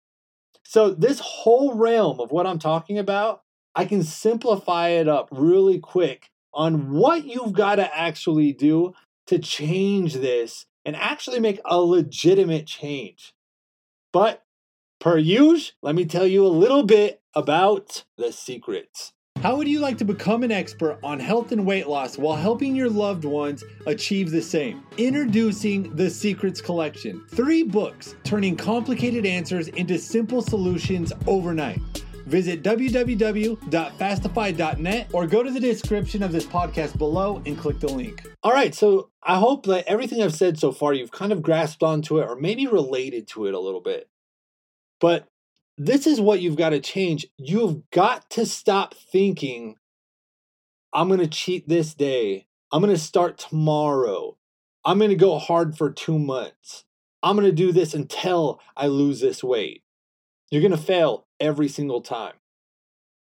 So, 0.65 0.91
this 0.91 1.21
whole 1.21 1.75
realm 1.75 2.21
of 2.21 2.31
what 2.31 2.47
I'm 2.47 2.59
talking 2.59 2.99
about, 2.99 3.43
I 3.75 3.87
can 3.87 4.03
simplify 4.03 4.89
it 4.89 5.09
up 5.09 5.29
really 5.33 5.79
quick 5.79 6.29
on 6.53 6.91
what 6.91 7.25
you've 7.25 7.53
got 7.53 7.77
to 7.77 7.97
actually 7.97 8.53
do 8.53 8.95
to 9.29 9.39
change 9.39 10.15
this 10.15 10.67
and 10.85 10.97
actually 10.97 11.41
make 11.41 11.61
a 11.65 11.81
legitimate 11.81 12.67
change. 12.67 13.33
But 14.13 14.45
per 14.99 15.17
usual, 15.17 15.73
let 15.83 15.95
me 15.95 16.05
tell 16.05 16.27
you 16.27 16.45
a 16.45 16.49
little 16.49 16.83
bit 16.83 17.23
about 17.35 18.05
the 18.19 18.33
secrets. 18.33 19.13
How 19.43 19.57
would 19.57 19.69
you 19.69 19.81
like 19.81 19.97
to 19.97 20.05
become 20.05 20.43
an 20.43 20.53
expert 20.53 20.99
on 21.03 21.19
health 21.19 21.51
and 21.51 21.65
weight 21.65 21.89
loss 21.89 22.19
while 22.19 22.37
helping 22.37 22.77
your 22.77 22.91
loved 22.91 23.25
ones 23.25 23.65
achieve 23.87 24.31
the 24.31 24.43
same? 24.43 24.85
Introducing 24.99 25.97
the 25.97 26.11
Secrets 26.11 26.61
Collection 26.61 27.25
three 27.31 27.63
books 27.63 28.17
turning 28.23 28.55
complicated 28.55 29.25
answers 29.25 29.69
into 29.69 29.99
simple 29.99 30.43
solutions 30.43 31.11
overnight. 31.27 31.81
Visit 32.27 32.63
www.fastify.net 32.63 35.11
or 35.15 35.27
go 35.27 35.43
to 35.43 35.51
the 35.51 35.59
description 35.59 36.23
of 36.23 36.33
this 36.33 36.45
podcast 36.45 36.99
below 36.99 37.41
and 37.47 37.57
click 37.57 37.81
the 37.81 37.89
link. 37.89 38.29
All 38.43 38.53
right, 38.53 38.75
so 38.75 39.09
I 39.23 39.39
hope 39.39 39.65
that 39.65 39.89
everything 39.89 40.23
I've 40.23 40.35
said 40.35 40.59
so 40.59 40.71
far, 40.71 40.93
you've 40.93 41.13
kind 41.13 41.33
of 41.33 41.41
grasped 41.41 41.83
onto 41.83 42.19
it 42.19 42.29
or 42.29 42.37
maybe 42.37 42.67
related 42.67 43.27
to 43.29 43.47
it 43.47 43.55
a 43.55 43.59
little 43.59 43.81
bit. 43.81 44.11
But 45.01 45.29
this 45.83 46.07
is 46.07 46.21
what 46.21 46.43
you've 46.43 46.59
got 46.59 46.71
to 46.71 46.79
change. 46.81 47.27
You've 47.39 47.89
got 47.91 48.29
to 48.33 48.45
stop 48.45 48.95
thinking, 48.95 49.77
I'm 50.93 51.09
going 51.09 51.21
to 51.21 51.27
cheat 51.27 51.67
this 51.67 51.95
day. 51.95 52.47
I'm 52.71 52.83
going 52.83 52.95
to 52.95 53.01
start 53.01 53.39
tomorrow. 53.39 54.37
I'm 54.85 54.99
going 54.99 55.09
to 55.09 55.17
go 55.17 55.39
hard 55.39 55.79
for 55.79 55.91
two 55.91 56.19
months. 56.19 56.85
I'm 57.23 57.35
going 57.35 57.49
to 57.49 57.53
do 57.53 57.73
this 57.73 57.95
until 57.95 58.61
I 58.77 58.89
lose 58.89 59.21
this 59.21 59.43
weight. 59.43 59.83
You're 60.51 60.61
going 60.61 60.71
to 60.71 60.77
fail 60.77 61.27
every 61.41 61.69
single 61.69 62.03
time. 62.03 62.35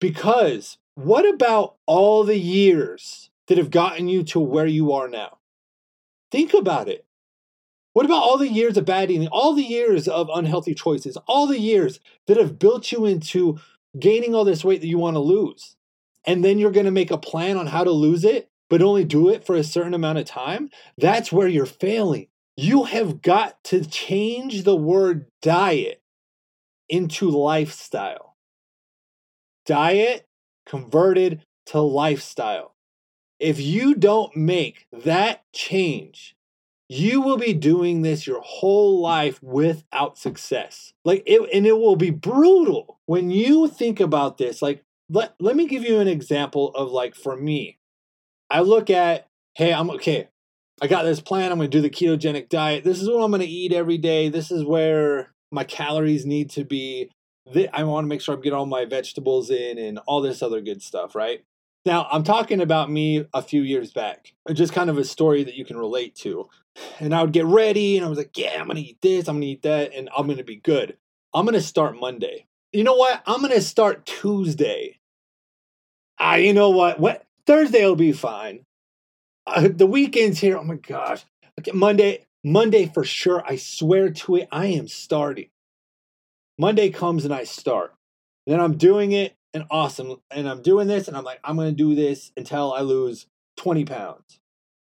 Because 0.01 0.79
what 0.97 1.33
about 1.33 1.77
all 1.87 2.25
the 2.25 2.39
years 2.39 3.31
that 3.47 3.59
have 3.59 3.71
gotten 3.71 4.09
you 4.09 4.25
to 4.25 4.41
where 4.41 4.67
you 4.67 4.93
are 4.93 5.09
now? 5.09 5.39
Think 6.33 6.53
about 6.53 6.89
it. 6.89 7.07
What 7.93 8.07
about 8.07 8.23
all 8.23 8.39
the 8.39 8.49
years 8.49 8.77
of 8.77 8.85
bad 8.85 9.11
eating, 9.11 9.29
all 9.29 9.55
the 9.55 9.63
years 9.63 10.07
of 10.07 10.31
unhealthy 10.33 10.75
choices, 10.75 11.17
all 11.27 11.47
the 11.47 11.59
years 11.59 11.99
that 12.27 12.37
have 12.37 12.59
built 12.59 12.93
you 12.93 13.05
into 13.05 13.59
gaining 13.99 14.35
all 14.35 14.45
this 14.45 14.65
weight 14.65 14.81
that 14.81 14.87
you 14.87 14.99
want 14.99 15.17
to 15.17 15.21
lose? 15.21 15.77
And 16.25 16.45
then 16.45 16.59
you're 16.59 16.71
going 16.71 16.87
to 16.87 16.93
make 16.93 17.11
a 17.11 17.19
plan 17.19 17.57
on 17.57 17.67
how 17.67 17.83
to 17.83 17.91
lose 17.91 18.25
it, 18.25 18.49
but 18.69 18.83
only 18.83 19.05
do 19.05 19.29
it 19.29 19.45
for 19.45 19.57
a 19.57 19.65
certain 19.65 19.95
amount 19.95 20.19
of 20.19 20.27
time? 20.27 20.71
That's 20.97 21.33
where 21.33 21.49
you're 21.49 21.67
failing. 21.67 22.29
You 22.57 22.85
have 22.85 23.23
got 23.23 23.63
to 23.65 23.85
change 23.85 24.63
the 24.63 24.77
word 24.77 25.27
diet 25.43 26.03
into 26.89 27.31
lifestyle. 27.31 28.37
Diet 29.67 30.29
converted 30.67 31.43
to 31.67 31.81
lifestyle. 31.81 32.75
If 33.39 33.61
you 33.61 33.95
don't 33.95 34.37
make 34.37 34.87
that 34.93 35.43
change, 35.53 36.37
you 36.93 37.21
will 37.21 37.37
be 37.37 37.53
doing 37.53 38.03
this 38.03 38.27
your 38.27 38.41
whole 38.41 39.01
life 39.01 39.41
without 39.45 40.19
success. 40.19 40.93
Like 41.05 41.23
it, 41.25 41.41
and 41.55 41.65
it 41.65 41.79
will 41.79 41.95
be 41.95 42.11
brutal 42.11 42.99
when 43.07 43.31
you 43.31 43.69
think 43.69 44.01
about 44.01 44.39
this. 44.39 44.61
Like, 44.61 44.83
let, 45.09 45.37
let 45.39 45.55
me 45.55 45.69
give 45.69 45.85
you 45.85 46.01
an 46.01 46.09
example 46.09 46.75
of 46.75 46.91
like 46.91 47.15
for 47.15 47.37
me, 47.37 47.79
I 48.51 48.63
look 48.63 48.91
at, 48.91 49.29
hey, 49.55 49.73
I'm 49.73 49.89
okay. 49.91 50.31
I 50.83 50.89
got 50.89 51.05
this 51.05 51.21
plan. 51.21 51.53
I'm 51.53 51.59
going 51.59 51.71
to 51.71 51.79
do 51.79 51.81
the 51.81 51.91
ketogenic 51.91 52.49
diet. 52.49 52.83
This 52.83 53.01
is 53.01 53.09
what 53.09 53.23
I'm 53.23 53.31
going 53.31 53.41
to 53.43 53.47
eat 53.47 53.73
every 53.73 53.99
day. 53.99 54.29
This 54.29 54.51
is 54.51 54.65
where 54.65 55.33
my 55.53 55.63
calories 55.63 56.27
need 56.27 56.51
to 56.51 56.65
be. 56.65 57.09
I 57.73 57.85
want 57.85 58.05
to 58.05 58.09
make 58.09 58.21
sure 58.21 58.35
I'm 58.35 58.41
getting 58.41 58.59
all 58.59 58.67
my 58.67 58.85
vegetables 58.85 59.49
in 59.51 59.79
and 59.79 60.01
all 60.07 60.21
this 60.21 60.43
other 60.43 60.61
good 60.61 60.83
stuff, 60.83 61.15
right? 61.15 61.45
Now, 61.87 62.07
I'm 62.11 62.25
talking 62.25 62.61
about 62.61 62.91
me 62.91 63.25
a 63.33 63.41
few 63.41 63.63
years 63.63 63.93
back, 63.93 64.35
just 64.53 64.75
kind 64.75 64.91
of 64.91 64.99
a 64.99 65.05
story 65.05 65.45
that 65.45 65.55
you 65.55 65.65
can 65.65 65.79
relate 65.79 66.15
to. 66.17 66.49
And 66.99 67.15
I 67.15 67.23
would 67.23 67.33
get 67.33 67.47
ready 67.47 67.97
and 67.97 68.05
I 68.05 68.09
was 68.09 68.19
like, 68.19 68.37
yeah, 68.37 68.57
I'm 68.59 68.67
going 68.67 68.77
to 68.77 68.83
eat 68.83 69.01
this, 69.01 69.29
I'm 69.29 69.37
going 69.37 69.43
to 69.43 69.47
eat 69.47 69.63
that, 69.63 69.95
and 69.95 70.11
I'm 70.17 70.27
going 70.27 70.39
to 70.39 70.45
be 70.45 70.57
good. 70.57 70.97
I'm 71.33 71.47
going 71.47 71.55
to 71.55 71.63
start 71.63 71.99
Monday. 71.99 72.47
You 72.73 72.85
know 72.85 72.95
what? 72.95 73.23
I'm 73.27 73.41
going 73.41 73.55
to 73.55 73.63
start 73.63 74.05
Tuesday. 74.05 74.99
Ah, 76.19 76.35
you 76.35 76.53
know 76.53 76.71
what? 76.71 77.01
What 77.01 77.27
Thursday 77.47 77.85
will 77.85 77.97
be 77.97 78.13
fine. 78.13 78.67
Uh, 79.47 79.69
the 79.73 79.87
weekend's 79.87 80.39
here. 80.39 80.59
Oh 80.59 80.65
my 80.65 80.77
gosh. 80.77 81.25
Okay, 81.59 81.73
Monday, 81.73 82.27
Monday 82.45 82.87
for 82.87 83.05
sure. 83.05 83.43
I 83.47 83.57
swear 83.57 84.11
to 84.11 84.37
it, 84.37 84.49
I 84.53 84.67
am 84.67 84.87
starting. 84.87 85.49
Monday 86.59 86.91
comes 86.91 87.25
and 87.25 87.33
I 87.33 87.45
start. 87.45 87.95
Then 88.47 88.61
I'm 88.61 88.77
doing 88.77 89.13
it 89.13 89.35
and 89.55 89.65
awesome. 89.71 90.21
And 90.31 90.49
I'm 90.49 90.63
doing 90.63 90.87
this 90.89 91.09
and 91.09 91.17
I'm 91.17 91.25
like, 91.25 91.41
I'm 91.45 91.57
going 91.57 91.69
to 91.69 91.77
do 91.77 91.95
this 91.95 92.33
until 92.37 92.73
I 92.73 92.81
lose 92.81 93.27
20 93.57 93.85
pounds. 93.85 94.39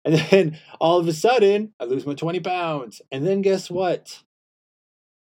And 0.06 0.16
then 0.16 0.60
all 0.82 1.00
of 1.00 1.08
a 1.08 1.14
sudden, 1.14 1.72
I 1.80 1.86
lose 1.86 2.06
my 2.06 2.14
20 2.14 2.42
pounds. 2.42 3.02
And 3.10 3.26
then 3.26 3.42
guess 3.42 3.70
what? 3.70 4.22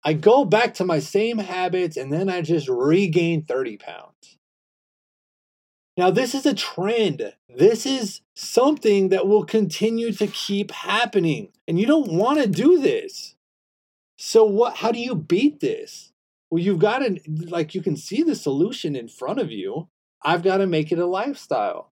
I 0.05 0.13
go 0.13 0.45
back 0.45 0.75
to 0.75 0.85
my 0.85 0.99
same 0.99 1.39
habits 1.39 1.97
and 1.97 2.13
then 2.13 2.29
I 2.29 2.43
just 2.43 2.69
regain 2.69 3.45
30 3.45 3.77
pounds. 3.77 4.39
Now, 5.97 6.11
this 6.11 6.35
is 6.35 6.47
a 6.47 6.55
trend. 6.55 7.33
This 7.49 7.87
is 7.87 8.21
something 8.35 9.09
that 9.11 9.27
will 9.27 9.45
continue 9.45 10.13
to 10.13 10.27
keep 10.27 10.71
happening. 10.71 11.49
And 11.67 11.79
you 11.79 11.87
don't 11.87 12.13
want 12.13 12.41
to 12.41 12.47
do 12.47 12.81
this. 12.81 13.35
So, 14.19 14.45
what, 14.45 14.77
how 14.77 14.93
do 14.93 14.99
you 14.99 15.15
beat 15.15 15.61
this? 15.61 16.13
Well, 16.51 16.63
you've 16.63 16.79
got 16.79 16.99
to, 16.99 17.21
like, 17.49 17.75
you 17.75 17.83
can 17.83 17.97
see 17.97 18.23
the 18.23 18.37
solution 18.37 18.95
in 18.95 19.09
front 19.09 19.41
of 19.41 19.51
you. 19.51 19.89
I've 20.23 20.43
got 20.43 20.59
to 20.59 20.67
make 20.67 20.93
it 20.93 20.99
a 20.99 21.07
lifestyle. 21.07 21.93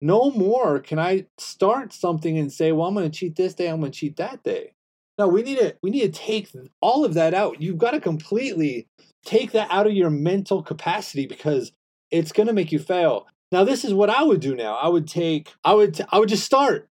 No 0.00 0.30
more 0.30 0.78
can 0.78 0.98
I 0.98 1.26
start 1.38 1.92
something 1.92 2.38
and 2.38 2.52
say, 2.52 2.72
well, 2.72 2.88
I'm 2.88 2.94
going 2.94 3.10
to 3.10 3.16
cheat 3.16 3.36
this 3.36 3.54
day, 3.54 3.68
I'm 3.68 3.80
going 3.80 3.92
to 3.92 3.98
cheat 3.98 4.16
that 4.16 4.42
day. 4.42 4.72
No, 5.18 5.28
we 5.28 5.42
need 5.42 5.58
to 5.58 5.76
we 5.82 5.90
need 5.90 6.14
to 6.14 6.18
take 6.18 6.50
all 6.80 7.04
of 7.04 7.12
that 7.12 7.34
out. 7.34 7.60
You've 7.60 7.76
got 7.76 7.90
to 7.90 8.00
completely 8.00 8.88
take 9.22 9.52
that 9.52 9.68
out 9.70 9.86
of 9.86 9.92
your 9.92 10.08
mental 10.08 10.62
capacity 10.62 11.26
because 11.26 11.72
it's 12.10 12.32
going 12.32 12.46
to 12.46 12.54
make 12.54 12.72
you 12.72 12.78
fail. 12.78 13.26
Now, 13.52 13.64
this 13.64 13.84
is 13.84 13.92
what 13.92 14.08
I 14.08 14.22
would 14.22 14.40
do 14.40 14.56
now. 14.56 14.76
I 14.76 14.88
would 14.88 15.06
take 15.06 15.52
I 15.62 15.74
would 15.74 16.00
I 16.10 16.18
would 16.18 16.30
just 16.30 16.46
start. 16.46 16.88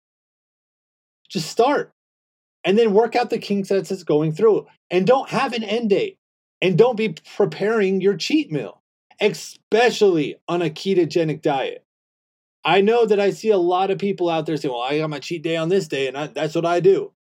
Just 1.30 1.50
start. 1.50 1.94
And 2.66 2.77
then 2.77 2.94
work 2.94 3.16
out 3.16 3.30
the 3.30 3.38
kinks 3.38 3.72
it's 3.72 4.04
going 4.04 4.34
through. 4.34 4.68
And 4.92 5.08
don't 5.08 5.30
have 5.30 5.54
an 5.54 5.63
end 5.63 5.92
date. 5.92 6.18
And 6.62 6.78
don't 6.78 6.98
be 6.98 7.16
preparing 7.36 8.02
your 8.02 8.16
cheat 8.16 8.52
meal, 8.52 8.82
especially 9.22 10.38
on 10.48 10.62
a 10.62 10.70
ketogenic 10.70 11.42
diet. 11.42 11.86
I 12.66 12.82
know 12.82 13.06
that 13.06 13.20
I 13.20 13.30
see 13.30 13.50
a 13.50 13.58
lot 13.58 13.92
of 13.92 14.00
people 14.00 14.30
out 14.30 14.46
there 14.46 14.58
saying, 14.58 14.74
well, 14.74 14.84
I 14.84 14.98
got 14.98 15.10
my 15.10 15.20
cheat 15.20 15.44
day 15.44 15.56
on 15.56 15.70
this 15.70 15.88
day, 15.88 16.08
and 16.08 16.18
I, 16.18 16.28
that's 16.28 16.56
what 16.56 16.66
I 16.66 16.80
do. 16.80 17.14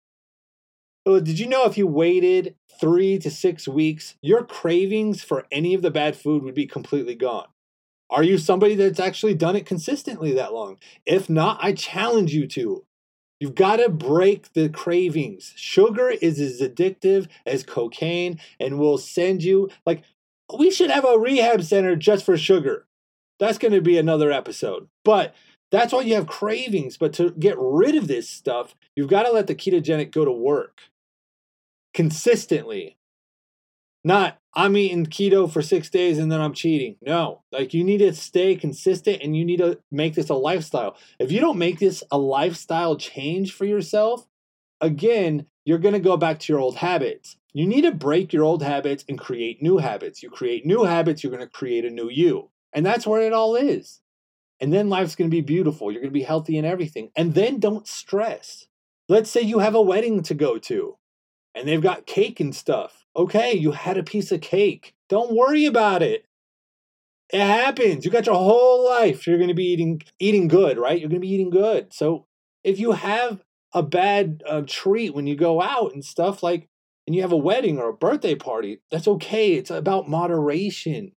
Well, 1.05 1.21
did 1.21 1.39
you 1.39 1.47
know 1.47 1.67
if 1.67 1.77
you 1.77 1.87
waited 1.87 2.55
three 2.81 3.19
to 3.19 3.31
six 3.31 3.69
weeks, 3.69 4.15
your 4.23 4.45
cravings 4.45 5.23
for 5.23 5.47
any 5.53 5.75
of 5.75 5.83
the 5.83 5.91
bad 5.91 6.17
food 6.17 6.43
would 6.43 6.55
be 6.55 6.67
completely 6.67 7.15
gone? 7.15 7.49
Are 8.09 8.23
you 8.23 8.39
somebody 8.39 8.75
that's 8.75 9.01
actually 9.01 9.35
done 9.35 9.57
it 9.57 9.67
consistently 9.67 10.33
that 10.35 10.55
long? 10.55 10.79
If 11.05 11.29
not, 11.29 11.59
I 11.61 11.73
challenge 11.73 12.33
you 12.33 12.47
to. 12.49 12.85
You've 13.41 13.55
got 13.55 13.77
to 13.77 13.89
break 13.89 14.53
the 14.53 14.69
cravings. 14.69 15.53
Sugar 15.57 16.11
is 16.11 16.41
as 16.41 16.61
addictive 16.61 17.29
as 17.45 17.63
cocaine 17.65 18.39
and 18.59 18.79
will 18.79 18.97
send 18.99 19.43
you, 19.43 19.71
like, 19.85 20.03
we 20.59 20.71
should 20.71 20.91
have 20.91 21.05
a 21.05 21.19
rehab 21.19 21.63
center 21.63 21.97
just 21.97 22.25
for 22.25 22.37
sugar. 22.37 22.87
That's 23.39 23.59
going 23.59 23.73
to 23.73 23.81
be 23.81 23.99
another 23.99 24.31
episode. 24.31 24.89
But 25.05 25.35
that's 25.71 25.93
why 25.93 26.03
you 26.03 26.15
have 26.15 26.27
cravings. 26.27 26.97
But 26.97 27.13
to 27.15 27.31
get 27.33 27.57
rid 27.59 27.97
of 27.97 28.07
this 28.07 28.29
stuff, 28.29 28.77
you've 28.95 29.09
got 29.09 29.25
to 29.25 29.33
let 29.33 29.47
the 29.47 29.55
ketogenic 29.55 30.13
go 30.13 30.25
to 30.25 30.33
work 30.33 30.83
consistently. 31.93 32.97
Not, 34.05 34.39
I'm 34.57 34.77
eating 34.77 35.07
keto 35.07 35.51
for 35.51 35.63
six 35.63 35.91
days 35.91 36.19
and 36.19 36.31
then 36.31 36.41
I'm 36.41 36.55
cheating. 36.55 36.97
No, 37.03 37.43
like 37.51 37.75
you 37.75 37.83
need 37.83 37.99
to 37.99 38.15
stay 38.15 38.55
consistent 38.55 39.23
and 39.23 39.37
you 39.37 39.45
need 39.45 39.59
to 39.59 39.81
make 39.91 40.15
this 40.15 40.29
a 40.29 40.35
lifestyle. 40.35 40.97
If 41.19 41.33
you 41.33 41.41
don't 41.41 41.59
make 41.59 41.81
this 41.81 42.05
a 42.11 42.19
lifestyle 42.19 42.97
change 42.97 43.53
for 43.53 43.65
yourself, 43.65 44.27
again, 44.81 45.47
you're 45.65 45.79
going 45.79 45.95
to 45.95 46.01
go 46.01 46.17
back 46.17 46.39
to 46.41 46.53
your 46.53 46.61
old 46.61 46.77
habits. 46.77 47.37
You 47.53 47.67
need 47.67 47.83
to 47.83 47.93
break 47.93 48.33
your 48.33 48.45
old 48.45 48.63
habits 48.63 49.05
and 49.09 49.19
create 49.19 49.63
new 49.63 49.79
habits. 49.79 50.23
You 50.23 50.31
create 50.31 50.67
new 50.67 50.85
habits, 50.85 51.23
you're 51.23 51.33
going 51.33 51.47
to 51.47 51.51
create 51.51 51.85
a 51.85 51.91
new 51.91 52.09
you. 52.09 52.51
And 52.73 52.85
that's 52.85 53.07
where 53.07 53.23
it 53.23 53.33
all 53.33 53.57
is. 53.57 54.01
And 54.61 54.73
then 54.73 54.89
life's 54.89 55.17
going 55.17 55.31
to 55.31 55.35
be 55.35 55.41
beautiful. 55.41 55.91
You're 55.91 56.01
going 56.01 56.13
to 56.13 56.19
be 56.19 56.23
healthy 56.23 56.59
and 56.59 56.67
everything. 56.67 57.11
And 57.17 57.35
then 57.35 57.59
don't 57.59 57.87
stress. 57.87 58.67
Let's 59.09 59.31
say 59.31 59.41
you 59.41 59.59
have 59.59 59.75
a 59.75 59.83
wedding 59.83 60.23
to 60.25 60.35
go 60.35 60.59
to 60.59 60.97
and 61.55 61.69
they've 61.69 61.81
got 61.81 62.07
cake 62.07 62.41
and 62.41 62.55
stuff. 62.55 63.04
Okay, 63.17 63.55
you 63.55 63.73
had 63.73 63.97
a 63.97 64.03
piece 64.03 64.33
of 64.33 64.41
cake. 64.41 64.95
Don't 65.09 65.37
worry 65.37 65.67
about 65.67 66.03
it. 66.03 66.27
It 67.31 67.41
happens. 67.41 68.05
You 68.05 68.11
got 68.11 68.27
your 68.27 68.35
whole 68.35 68.85
life. 68.85 69.27
You're 69.27 69.39
going 69.39 69.49
to 69.49 69.55
be 69.55 69.73
eating 69.73 70.03
eating 70.19 70.49
good, 70.49 70.79
right? 70.79 70.99
You're 70.99 71.09
going 71.09 71.21
to 71.21 71.27
be 71.27 71.33
eating 71.33 71.51
good. 71.51 71.93
So 71.93 72.27
if 72.63 72.79
you 72.79 72.93
have 72.93 73.43
a 73.73 73.83
bad 73.83 74.43
uh, 74.47 74.63
treat 74.67 75.15
when 75.15 75.27
you 75.27 75.37
go 75.37 75.61
out 75.61 75.95
and 75.95 76.05
stuff 76.05 76.43
like 76.43 76.69
and 77.07 77.15
you 77.15 77.23
have 77.23 77.33
a 77.33 77.37
wedding 77.37 77.79
or 77.79 77.89
a 77.89 77.95
birthday 77.95 78.35
party, 78.35 78.81
that's 78.91 79.09
okay. 79.09 79.55
It's 79.55 79.71
about 79.71 80.09
moderation. 80.09 81.13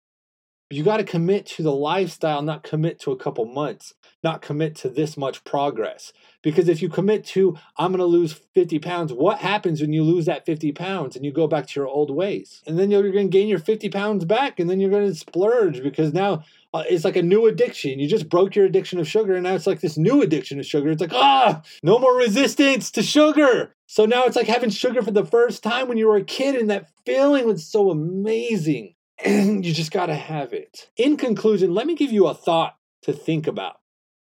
You 0.68 0.82
got 0.82 0.96
to 0.96 1.04
commit 1.04 1.46
to 1.46 1.62
the 1.62 1.73
lifestyle, 1.73 2.42
not 2.42 2.64
commit 2.64 2.99
to 3.00 3.12
a 3.12 3.16
couple 3.16 3.44
months, 3.44 3.94
not 4.25 4.42
commit 4.42 4.75
to 4.76 4.88
this 4.88 5.16
much 5.16 5.44
progress. 5.44 6.12
Because 6.42 6.68
if 6.68 6.82
you 6.82 6.88
commit 6.88 7.25
to, 7.26 7.56
I'm 7.76 7.92
going 7.92 8.00
to 8.00 8.04
lose 8.04 8.32
50 8.32 8.80
pounds, 8.80 9.12
what 9.12 9.38
happens 9.38 9.80
when 9.80 9.92
you 9.92 10.02
lose 10.02 10.26
that 10.26 10.44
50 10.44 10.73
pounds 10.73 11.14
and 11.14 11.25
you 11.25 11.30
go 11.30 11.46
back 11.46 11.68
to 11.68 11.78
your 11.78 11.87
old 11.87 12.11
ways? 12.11 12.64
And 12.66 12.76
then 12.76 12.90
you're 12.90 13.12
going 13.12 13.30
to 13.30 13.38
gain 13.38 13.46
your 13.46 13.61
50 13.61 13.90
pounds 13.90 14.25
back 14.25 14.58
and 14.58 14.68
then 14.68 14.80
you're 14.80 14.90
going 14.90 15.06
to 15.06 15.14
splurge 15.14 15.85
because 15.85 16.12
now 16.12 16.42
uh, 16.75 16.82
it's 16.88 17.04
like 17.04 17.14
a 17.14 17.23
new 17.23 17.46
addiction. 17.46 18.00
You 18.00 18.08
just 18.08 18.28
broke 18.28 18.56
your 18.56 18.64
addiction 18.64 18.99
of 18.99 19.06
sugar 19.06 19.35
and 19.35 19.44
now 19.44 19.54
it's 19.54 19.68
like 19.68 19.82
this 19.82 19.96
new 19.96 20.20
addiction 20.20 20.58
of 20.58 20.66
sugar. 20.66 20.90
It's 20.90 21.00
like, 21.00 21.14
ah, 21.14 21.62
no 21.85 22.00
more 22.00 22.16
resistance 22.16 22.90
to 22.90 23.04
sugar. 23.04 23.76
So 23.87 24.04
now 24.04 24.25
it's 24.25 24.35
like 24.35 24.49
having 24.49 24.70
sugar 24.70 25.00
for 25.00 25.12
the 25.12 25.25
first 25.25 25.62
time 25.62 25.87
when 25.87 25.96
you 25.96 26.08
were 26.08 26.16
a 26.16 26.25
kid 26.25 26.56
and 26.56 26.68
that 26.70 26.90
feeling 27.04 27.46
was 27.46 27.64
so 27.64 27.90
amazing 27.90 28.95
and 29.25 29.64
you 29.66 29.73
just 29.73 29.92
got 29.92 30.06
to 30.06 30.14
have 30.14 30.52
it. 30.52 30.90
In 30.96 31.16
conclusion, 31.16 31.75
let 31.75 31.87
me 31.87 31.94
give 31.94 32.12
you 32.12 32.26
a 32.26 32.35
thought 32.35 32.76
to 33.02 33.12
think 33.12 33.46
about. 33.46 33.80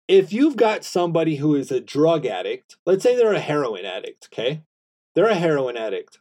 If 0.07 0.33
you've 0.33 0.57
got 0.57 0.83
somebody 0.83 1.37
who 1.37 1.55
is 1.55 1.71
a 1.71 1.79
drug 1.79 2.25
addict, 2.25 2.77
let's 2.85 3.03
say 3.03 3.15
they're 3.15 3.33
a 3.33 3.39
heroin 3.39 3.85
addict, 3.85 4.27
okay? 4.31 4.63
They're 5.15 5.27
a 5.27 5.35
heroin 5.35 5.77
addict 5.77 6.19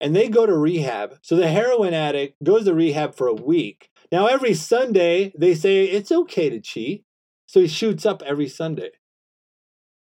and 0.00 0.14
they 0.14 0.28
go 0.28 0.46
to 0.46 0.56
rehab. 0.56 1.18
So 1.22 1.36
the 1.36 1.48
heroin 1.48 1.94
addict 1.94 2.42
goes 2.42 2.64
to 2.64 2.74
rehab 2.74 3.14
for 3.14 3.26
a 3.26 3.34
week. 3.34 3.90
Now, 4.10 4.26
every 4.26 4.54
Sunday, 4.54 5.32
they 5.36 5.54
say 5.54 5.84
it's 5.84 6.12
okay 6.12 6.50
to 6.50 6.60
cheat. 6.60 7.04
So 7.46 7.60
he 7.60 7.68
shoots 7.68 8.04
up 8.04 8.22
every 8.22 8.48
Sunday. 8.48 8.90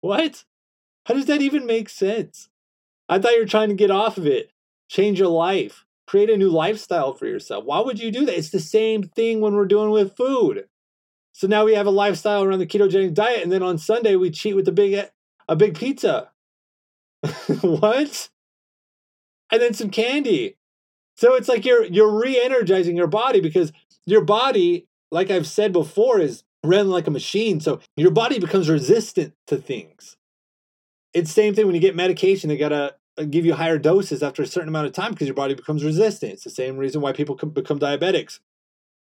What? 0.01 0.43
How 1.05 1.13
does 1.13 1.25
that 1.27 1.41
even 1.41 1.65
make 1.65 1.89
sense? 1.89 2.49
I 3.07 3.19
thought 3.19 3.33
you 3.33 3.41
were 3.41 3.45
trying 3.47 3.69
to 3.69 3.75
get 3.75 3.91
off 3.91 4.17
of 4.17 4.25
it, 4.25 4.51
change 4.89 5.19
your 5.19 5.29
life 5.29 5.84
create 6.07 6.29
a 6.29 6.37
new 6.37 6.49
lifestyle 6.49 7.13
for 7.13 7.25
yourself. 7.25 7.65
Why 7.65 7.79
would 7.79 7.99
you 7.99 8.11
do 8.11 8.25
that? 8.25 8.37
It's 8.37 8.49
the 8.49 8.59
same 8.59 9.03
thing 9.03 9.41
when 9.41 9.53
we're 9.53 9.65
doing 9.65 9.89
with 9.89 10.15
food. 10.15 10.65
So 11.33 11.47
now 11.47 11.65
we 11.65 11.75
have 11.75 11.87
a 11.87 11.91
lifestyle 11.91 12.43
around 12.43 12.59
the 12.59 12.67
ketogenic 12.67 13.13
diet, 13.13 13.43
and 13.43 13.51
then 13.51 13.63
on 13.63 13.77
Sunday 13.77 14.15
we 14.15 14.31
cheat 14.31 14.55
with 14.55 14.67
a 14.67 14.71
big 14.71 15.09
a 15.47 15.55
big 15.55 15.77
pizza. 15.77 16.29
what? 17.61 18.29
And 19.51 19.61
then 19.61 19.73
some 19.73 19.89
candy. 19.89 20.57
So 21.17 21.35
it's 21.35 21.49
like 21.49 21.65
you're 21.65 21.85
you're 21.85 22.19
re-energizing 22.19 22.95
your 22.95 23.07
body 23.07 23.41
because 23.41 23.71
your 24.05 24.21
body, 24.21 24.87
like 25.11 25.29
I've 25.29 25.47
said 25.47 25.73
before, 25.73 26.19
is 26.19 26.43
ran 26.63 26.89
like 26.89 27.07
a 27.07 27.11
machine. 27.11 27.59
So 27.59 27.79
your 27.95 28.11
body 28.11 28.39
becomes 28.39 28.69
resistant 28.69 29.33
to 29.47 29.57
things. 29.57 30.17
It's 31.13 31.29
the 31.29 31.41
same 31.41 31.55
thing 31.55 31.65
when 31.65 31.75
you 31.75 31.81
get 31.81 31.95
medication. 31.95 32.49
They 32.49 32.57
gotta 32.57 32.95
give 33.23 33.45
you 33.45 33.53
higher 33.53 33.77
doses 33.77 34.21
after 34.21 34.43
a 34.43 34.47
certain 34.47 34.69
amount 34.69 34.87
of 34.87 34.93
time 34.93 35.11
because 35.11 35.27
your 35.27 35.35
body 35.35 35.53
becomes 35.53 35.83
resistant. 35.83 36.33
It's 36.33 36.43
the 36.43 36.49
same 36.49 36.77
reason 36.77 37.01
why 37.01 37.13
people 37.13 37.35
become 37.35 37.79
diabetics 37.79 38.39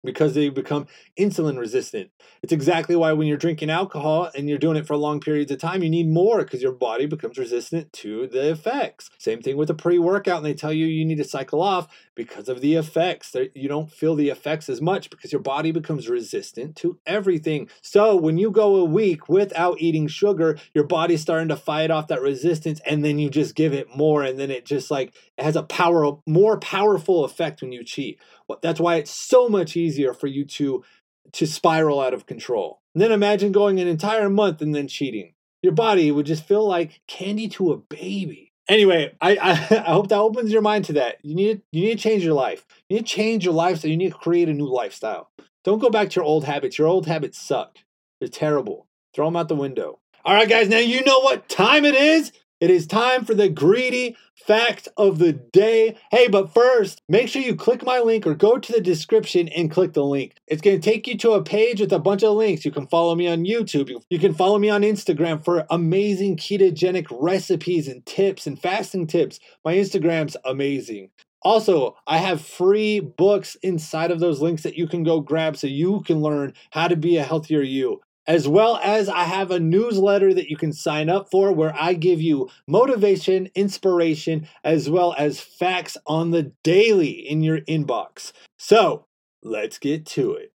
because 0.05 0.35
they 0.35 0.49
become 0.49 0.87
insulin 1.19 1.59
resistant. 1.59 2.11
It's 2.43 2.53
exactly 2.53 2.95
why 2.95 3.13
when 3.13 3.27
you're 3.27 3.37
drinking 3.37 3.71
alcohol 3.71 4.31
and 4.35 4.49
you're 4.49 4.59
doing 4.59 4.77
it 4.77 4.87
for 4.87 4.97
long 4.97 5.21
periods 5.21 5.51
of 5.51 5.59
time, 5.59 5.83
you 5.83 5.91
need 5.91 6.09
more 6.09 6.39
because 6.39 6.63
your 6.63 6.73
body 6.73 7.07
becomes 7.07 7.37
resistant 7.37 7.93
to 7.95 8.29
the 8.29 8.51
effects. 8.51 9.11
Same 9.19 9.43
thing 9.43 9.57
with 9.57 9.71
a 9.71 9.75
pre 9.75 9.99
workout, 9.99 10.39
and 10.39 10.47
they 10.47 10.55
tell 10.55 10.73
you 10.73 10.87
you 10.87 11.05
need 11.05 11.19
to 11.19 11.25
cycle 11.25 11.61
off 11.61 11.89
because 12.19 12.49
of 12.49 12.61
the 12.61 12.75
effects. 12.75 13.35
You 13.55 13.69
don't 13.69 13.91
feel 13.91 14.17
the 14.17 14.29
effects 14.29 14.69
as 14.69 14.83
much 14.83 15.09
because 15.09 15.33
your 15.33 15.41
body 15.41 15.71
becomes 15.71 16.09
resistant 16.09 16.75
to 16.77 16.99
everything. 17.07 17.71
So 17.81 18.17
when 18.17 18.37
you 18.37 18.51
go 18.51 18.77
a 18.77 18.85
week 18.85 19.29
without 19.29 19.81
eating 19.81 20.09
sugar, 20.09 20.59
your 20.75 20.85
body's 20.85 21.23
starting 21.23 21.49
to 21.49 21.57
fight 21.57 21.93
off 21.93 22.09
that 22.09 22.21
resistance, 22.21 22.81
and 22.85 23.05
then 23.05 23.21
you 23.21 23.31
just 23.31 23.55
give 23.55 23.73
it 23.73 23.97
more, 23.97 24.25
and 24.25 24.39
then 24.39 24.51
it 24.51 24.67
just 24.67 24.91
like 24.91 25.15
it 25.39 25.45
has 25.45 25.55
a 25.57 25.63
power, 25.63 26.19
more 26.27 26.59
powerful 26.59 27.25
effect 27.25 27.63
when 27.63 27.71
you 27.73 27.85
cheat. 27.85 28.19
That's 28.61 28.81
why 28.81 28.97
it's 28.97 29.13
so 29.13 29.49
much 29.49 29.77
easier 29.77 30.13
for 30.13 30.27
you 30.27 30.45
to 30.45 30.83
to 31.33 31.47
spiral 31.47 32.01
out 32.01 32.15
of 32.15 32.27
control. 32.27 32.81
And 32.95 33.03
then 33.03 33.13
imagine 33.13 33.53
going 33.53 33.79
an 33.79 33.87
entire 33.87 34.29
month 34.29 34.61
and 34.61 34.75
then 34.75 34.89
cheating. 34.89 35.35
Your 35.63 35.73
body 35.73 36.11
would 36.11 36.27
just 36.27 36.45
feel 36.45 36.67
like 36.67 37.01
candy 37.07 37.49
to 37.51 37.71
a 37.71 37.77
baby. 37.77 38.48
Anyway, 38.69 39.15
I, 39.21 39.37
I, 39.37 39.51
I 39.87 39.93
hope 39.93 40.09
that 40.09 40.19
opens 40.19 40.53
your 40.53 40.63
mind 40.63 40.85
to 40.87 40.93
that. 40.95 41.17
You 41.23 41.35
need 41.35 41.63
you 41.73 41.83
need 41.83 41.99
to 41.99 42.03
change 42.03 42.25
your 42.25 42.35
life. 42.35 42.67
You 42.89 42.97
need 42.97 43.07
to 43.07 43.13
change 43.13 43.45
your 43.45 43.55
lifestyle. 43.55 43.91
You 43.91 43.97
need 43.97 44.13
to 44.13 44.19
create 44.19 44.49
a 44.49 44.55
new 44.55 44.69
lifestyle. 44.69 45.31
Don't 45.65 45.79
go 45.79 45.91
back 45.91 46.11
to 46.11 46.17
your 46.17 46.25
old 46.25 46.45
habits. 46.45 46.79
Your 46.79 46.89
old 46.89 47.07
habits 47.07 47.41
suck. 47.41 47.79
They're 48.21 48.29
terrible. 48.29 48.87
Throw 49.15 49.27
them 49.27 49.37
out 49.37 49.49
the 49.49 49.55
window. 49.55 50.01
All 50.25 50.35
right, 50.35 50.49
guys. 50.49 50.69
Now 50.69 50.79
you 50.79 51.03
know 51.05 51.21
what 51.21 51.49
time 51.49 51.85
it 51.85 51.95
is. 51.95 52.33
It 52.61 52.71
is 52.71 52.89
time 52.89 53.25
for 53.25 53.35
the 53.35 53.49
greedy 53.49 54.17
fact 54.35 54.89
of 54.97 55.19
the 55.19 55.33
day. 55.33 55.97
Hey, 56.11 56.27
but 56.27 56.53
first, 56.53 57.03
make 57.09 57.29
sure 57.29 57.41
you 57.41 57.55
click 57.55 57.85
my 57.85 58.01
link 58.01 58.27
or 58.27 58.35
go 58.35 58.59
to 58.59 58.73
the 58.73 58.81
description 58.81 59.47
and 59.49 59.71
click 59.71 59.93
the 59.93 60.05
link. 60.05 60.35
It's 60.49 60.61
going 60.61 60.81
to 60.81 60.91
take 60.91 61.07
you 61.07 61.17
to 61.19 61.33
a 61.33 61.43
page 61.45 61.81
with 61.81 61.93
a 61.93 62.01
bunch 62.01 62.25
of 62.25 62.35
links. 62.35 62.65
You 62.65 62.73
can 62.73 62.89
follow 62.89 63.15
me 63.15 63.29
on 63.29 63.45
YouTube. 63.45 63.93
You 64.11 64.19
can 64.19 64.35
follow 64.35 64.59
me 64.59 64.71
on 64.71 64.83
Instagram 64.83 65.45
for 65.45 65.67
amazing 65.71 66.37
ketogenic 66.37 67.07
recipes 67.13 67.87
and 67.87 68.05
tips 68.05 68.49
and 68.49 68.61
fasting 68.61 69.07
tips. 69.07 69.39
My 69.65 69.77
Instagram's 69.77 70.37
amazing. 70.45 71.11
Also, 71.43 71.97
I 72.09 72.19
have 72.19 72.41
free 72.41 72.99
books 72.99 73.57
inside 73.63 74.11
of 74.11 74.19
those 74.19 74.41
links 74.41 74.65
that 74.65 74.77
you 74.77 74.89
can 74.89 75.05
go 75.05 75.21
grab 75.21 75.57
so 75.57 75.69
you 75.69 76.01
can 76.01 76.21
learn 76.21 76.55
how 76.73 76.89
to 76.89 76.97
be 76.97 77.19
a 77.19 77.23
healthier 77.23 77.63
you 77.63 78.01
as 78.29 78.47
well 78.47 78.79
as 78.85 79.09
I 79.09 79.25
have 79.25 79.51
a 79.51 79.59
newsletter 79.59 80.35
that 80.35 80.51
you 80.51 80.57
can 80.57 80.73
sign 80.73 81.09
up 81.09 81.31
for 81.31 81.51
where 81.51 81.75
I 81.75 81.95
give 81.95 82.21
you 82.21 82.51
motivation, 82.69 83.49
inspiration, 83.55 84.47
as 84.63 84.91
well 84.91 85.15
as 85.19 85.41
facts 85.41 85.97
on 86.07 86.31
the 86.31 86.53
daily 86.63 87.09
in 87.09 87.43
your 87.43 87.63
inbox. 87.63 88.33
So 88.59 89.07
let's 89.43 89.79
get 89.79 90.05
to 90.07 90.35
it. 90.35 90.53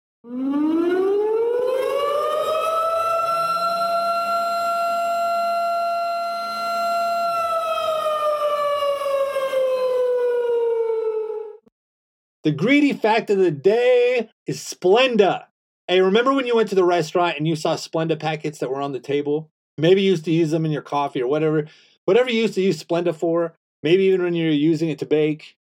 The 12.42 12.52
greedy 12.52 12.94
fact 12.94 13.30
of 13.30 13.38
the 13.38 13.50
day 13.50 14.30
is 14.46 14.58
Splenda. 14.58 15.44
Hey, 15.90 16.00
remember 16.00 16.32
when 16.32 16.46
you 16.46 16.54
went 16.54 16.68
to 16.68 16.76
the 16.76 16.84
restaurant 16.84 17.36
and 17.36 17.48
you 17.48 17.56
saw 17.56 17.74
Splenda 17.74 18.16
packets 18.16 18.60
that 18.60 18.70
were 18.70 18.80
on 18.80 18.92
the 18.92 19.00
table? 19.00 19.50
Maybe 19.76 20.02
you 20.02 20.12
used 20.12 20.24
to 20.26 20.30
use 20.30 20.52
them 20.52 20.64
in 20.64 20.70
your 20.70 20.82
coffee 20.82 21.20
or 21.20 21.26
whatever, 21.26 21.66
whatever 22.04 22.30
you 22.30 22.42
used 22.42 22.54
to 22.54 22.60
use 22.60 22.80
Splenda 22.80 23.12
for. 23.12 23.56
Maybe 23.82 24.04
even 24.04 24.22
when 24.22 24.34
you're 24.34 24.52
using 24.52 24.88
it 24.88 25.00
to 25.00 25.06
bake. 25.06 25.56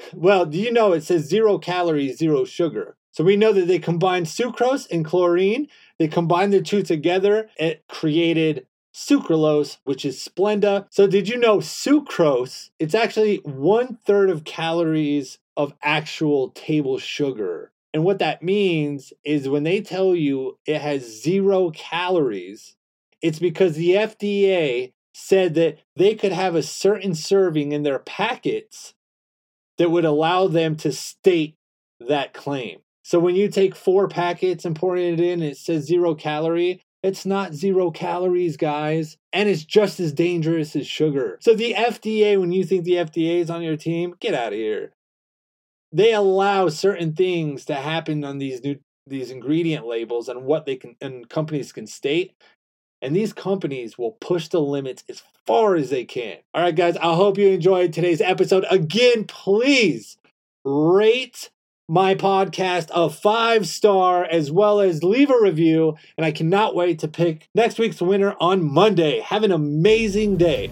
Well, 0.12 0.46
do 0.46 0.58
you 0.58 0.72
know 0.72 0.92
it 0.92 1.04
says 1.04 1.28
zero 1.28 1.58
calories, 1.58 2.18
zero 2.18 2.44
sugar? 2.44 2.96
So 3.12 3.22
we 3.22 3.36
know 3.36 3.52
that 3.52 3.68
they 3.68 3.78
combined 3.78 4.26
sucrose 4.26 4.90
and 4.90 5.04
chlorine. 5.04 5.68
They 6.00 6.08
combined 6.08 6.52
the 6.52 6.60
two 6.60 6.82
together. 6.82 7.48
It 7.56 7.84
created 7.88 8.66
sucralose, 8.92 9.78
which 9.84 10.04
is 10.04 10.18
Splenda. 10.18 10.88
So 10.90 11.06
did 11.06 11.28
you 11.28 11.38
know 11.38 11.58
sucrose? 11.58 12.70
It's 12.80 12.96
actually 12.96 13.36
one 13.44 13.98
third 14.04 14.28
of 14.28 14.42
calories 14.42 15.38
of 15.56 15.72
actual 15.84 16.50
table 16.50 16.98
sugar. 16.98 17.70
And 17.96 18.04
what 18.04 18.18
that 18.18 18.42
means 18.42 19.14
is 19.24 19.48
when 19.48 19.62
they 19.62 19.80
tell 19.80 20.14
you 20.14 20.58
it 20.66 20.82
has 20.82 21.22
zero 21.22 21.70
calories, 21.70 22.76
it's 23.22 23.38
because 23.38 23.74
the 23.74 23.92
FDA 23.92 24.92
said 25.14 25.54
that 25.54 25.78
they 25.96 26.14
could 26.14 26.32
have 26.32 26.54
a 26.54 26.62
certain 26.62 27.14
serving 27.14 27.72
in 27.72 27.84
their 27.84 27.98
packets 27.98 28.92
that 29.78 29.90
would 29.90 30.04
allow 30.04 30.46
them 30.46 30.76
to 30.76 30.92
state 30.92 31.54
that 31.98 32.34
claim. 32.34 32.80
So 33.02 33.18
when 33.18 33.34
you 33.34 33.48
take 33.48 33.74
four 33.74 34.08
packets 34.08 34.66
and 34.66 34.76
pour 34.76 34.98
it 34.98 35.18
in, 35.18 35.42
it 35.42 35.56
says 35.56 35.86
zero 35.86 36.14
calorie. 36.14 36.82
It's 37.02 37.24
not 37.24 37.54
zero 37.54 37.90
calories, 37.90 38.58
guys. 38.58 39.16
And 39.32 39.48
it's 39.48 39.64
just 39.64 40.00
as 40.00 40.12
dangerous 40.12 40.76
as 40.76 40.86
sugar. 40.86 41.38
So 41.40 41.54
the 41.54 41.72
FDA, 41.72 42.38
when 42.38 42.52
you 42.52 42.66
think 42.66 42.84
the 42.84 42.96
FDA 42.96 43.36
is 43.36 43.48
on 43.48 43.62
your 43.62 43.78
team, 43.78 44.16
get 44.20 44.34
out 44.34 44.52
of 44.52 44.58
here 44.58 44.92
they 45.96 46.12
allow 46.12 46.68
certain 46.68 47.14
things 47.14 47.64
to 47.64 47.74
happen 47.74 48.24
on 48.24 48.38
these 48.38 48.62
new 48.62 48.76
these 49.08 49.30
ingredient 49.30 49.86
labels 49.86 50.28
and 50.28 50.44
what 50.44 50.66
they 50.66 50.76
can 50.76 50.96
and 51.00 51.28
companies 51.28 51.72
can 51.72 51.86
state 51.86 52.34
and 53.02 53.14
these 53.14 53.32
companies 53.32 53.98
will 53.98 54.12
push 54.12 54.48
the 54.48 54.60
limits 54.60 55.04
as 55.08 55.22
far 55.46 55.76
as 55.76 55.90
they 55.90 56.04
can. 56.04 56.38
All 56.54 56.62
right, 56.62 56.74
guys, 56.74 56.96
I 56.96 57.14
hope 57.14 57.38
you 57.38 57.48
enjoyed 57.48 57.92
today's 57.92 58.20
episode. 58.20 58.64
Again, 58.70 59.24
please 59.24 60.16
rate 60.64 61.50
my 61.88 62.14
podcast 62.14 62.88
a 62.92 63.08
five 63.08 63.68
star 63.68 64.24
as 64.24 64.50
well 64.50 64.80
as 64.80 65.04
leave 65.04 65.30
a 65.30 65.40
review. 65.40 65.96
And 66.16 66.24
I 66.24 66.32
cannot 66.32 66.74
wait 66.74 66.98
to 67.00 67.08
pick 67.08 67.48
next 67.54 67.78
week's 67.78 68.00
winner 68.00 68.34
on 68.40 68.64
Monday. 68.64 69.20
Have 69.20 69.44
an 69.44 69.52
amazing 69.52 70.36
day. 70.36 70.70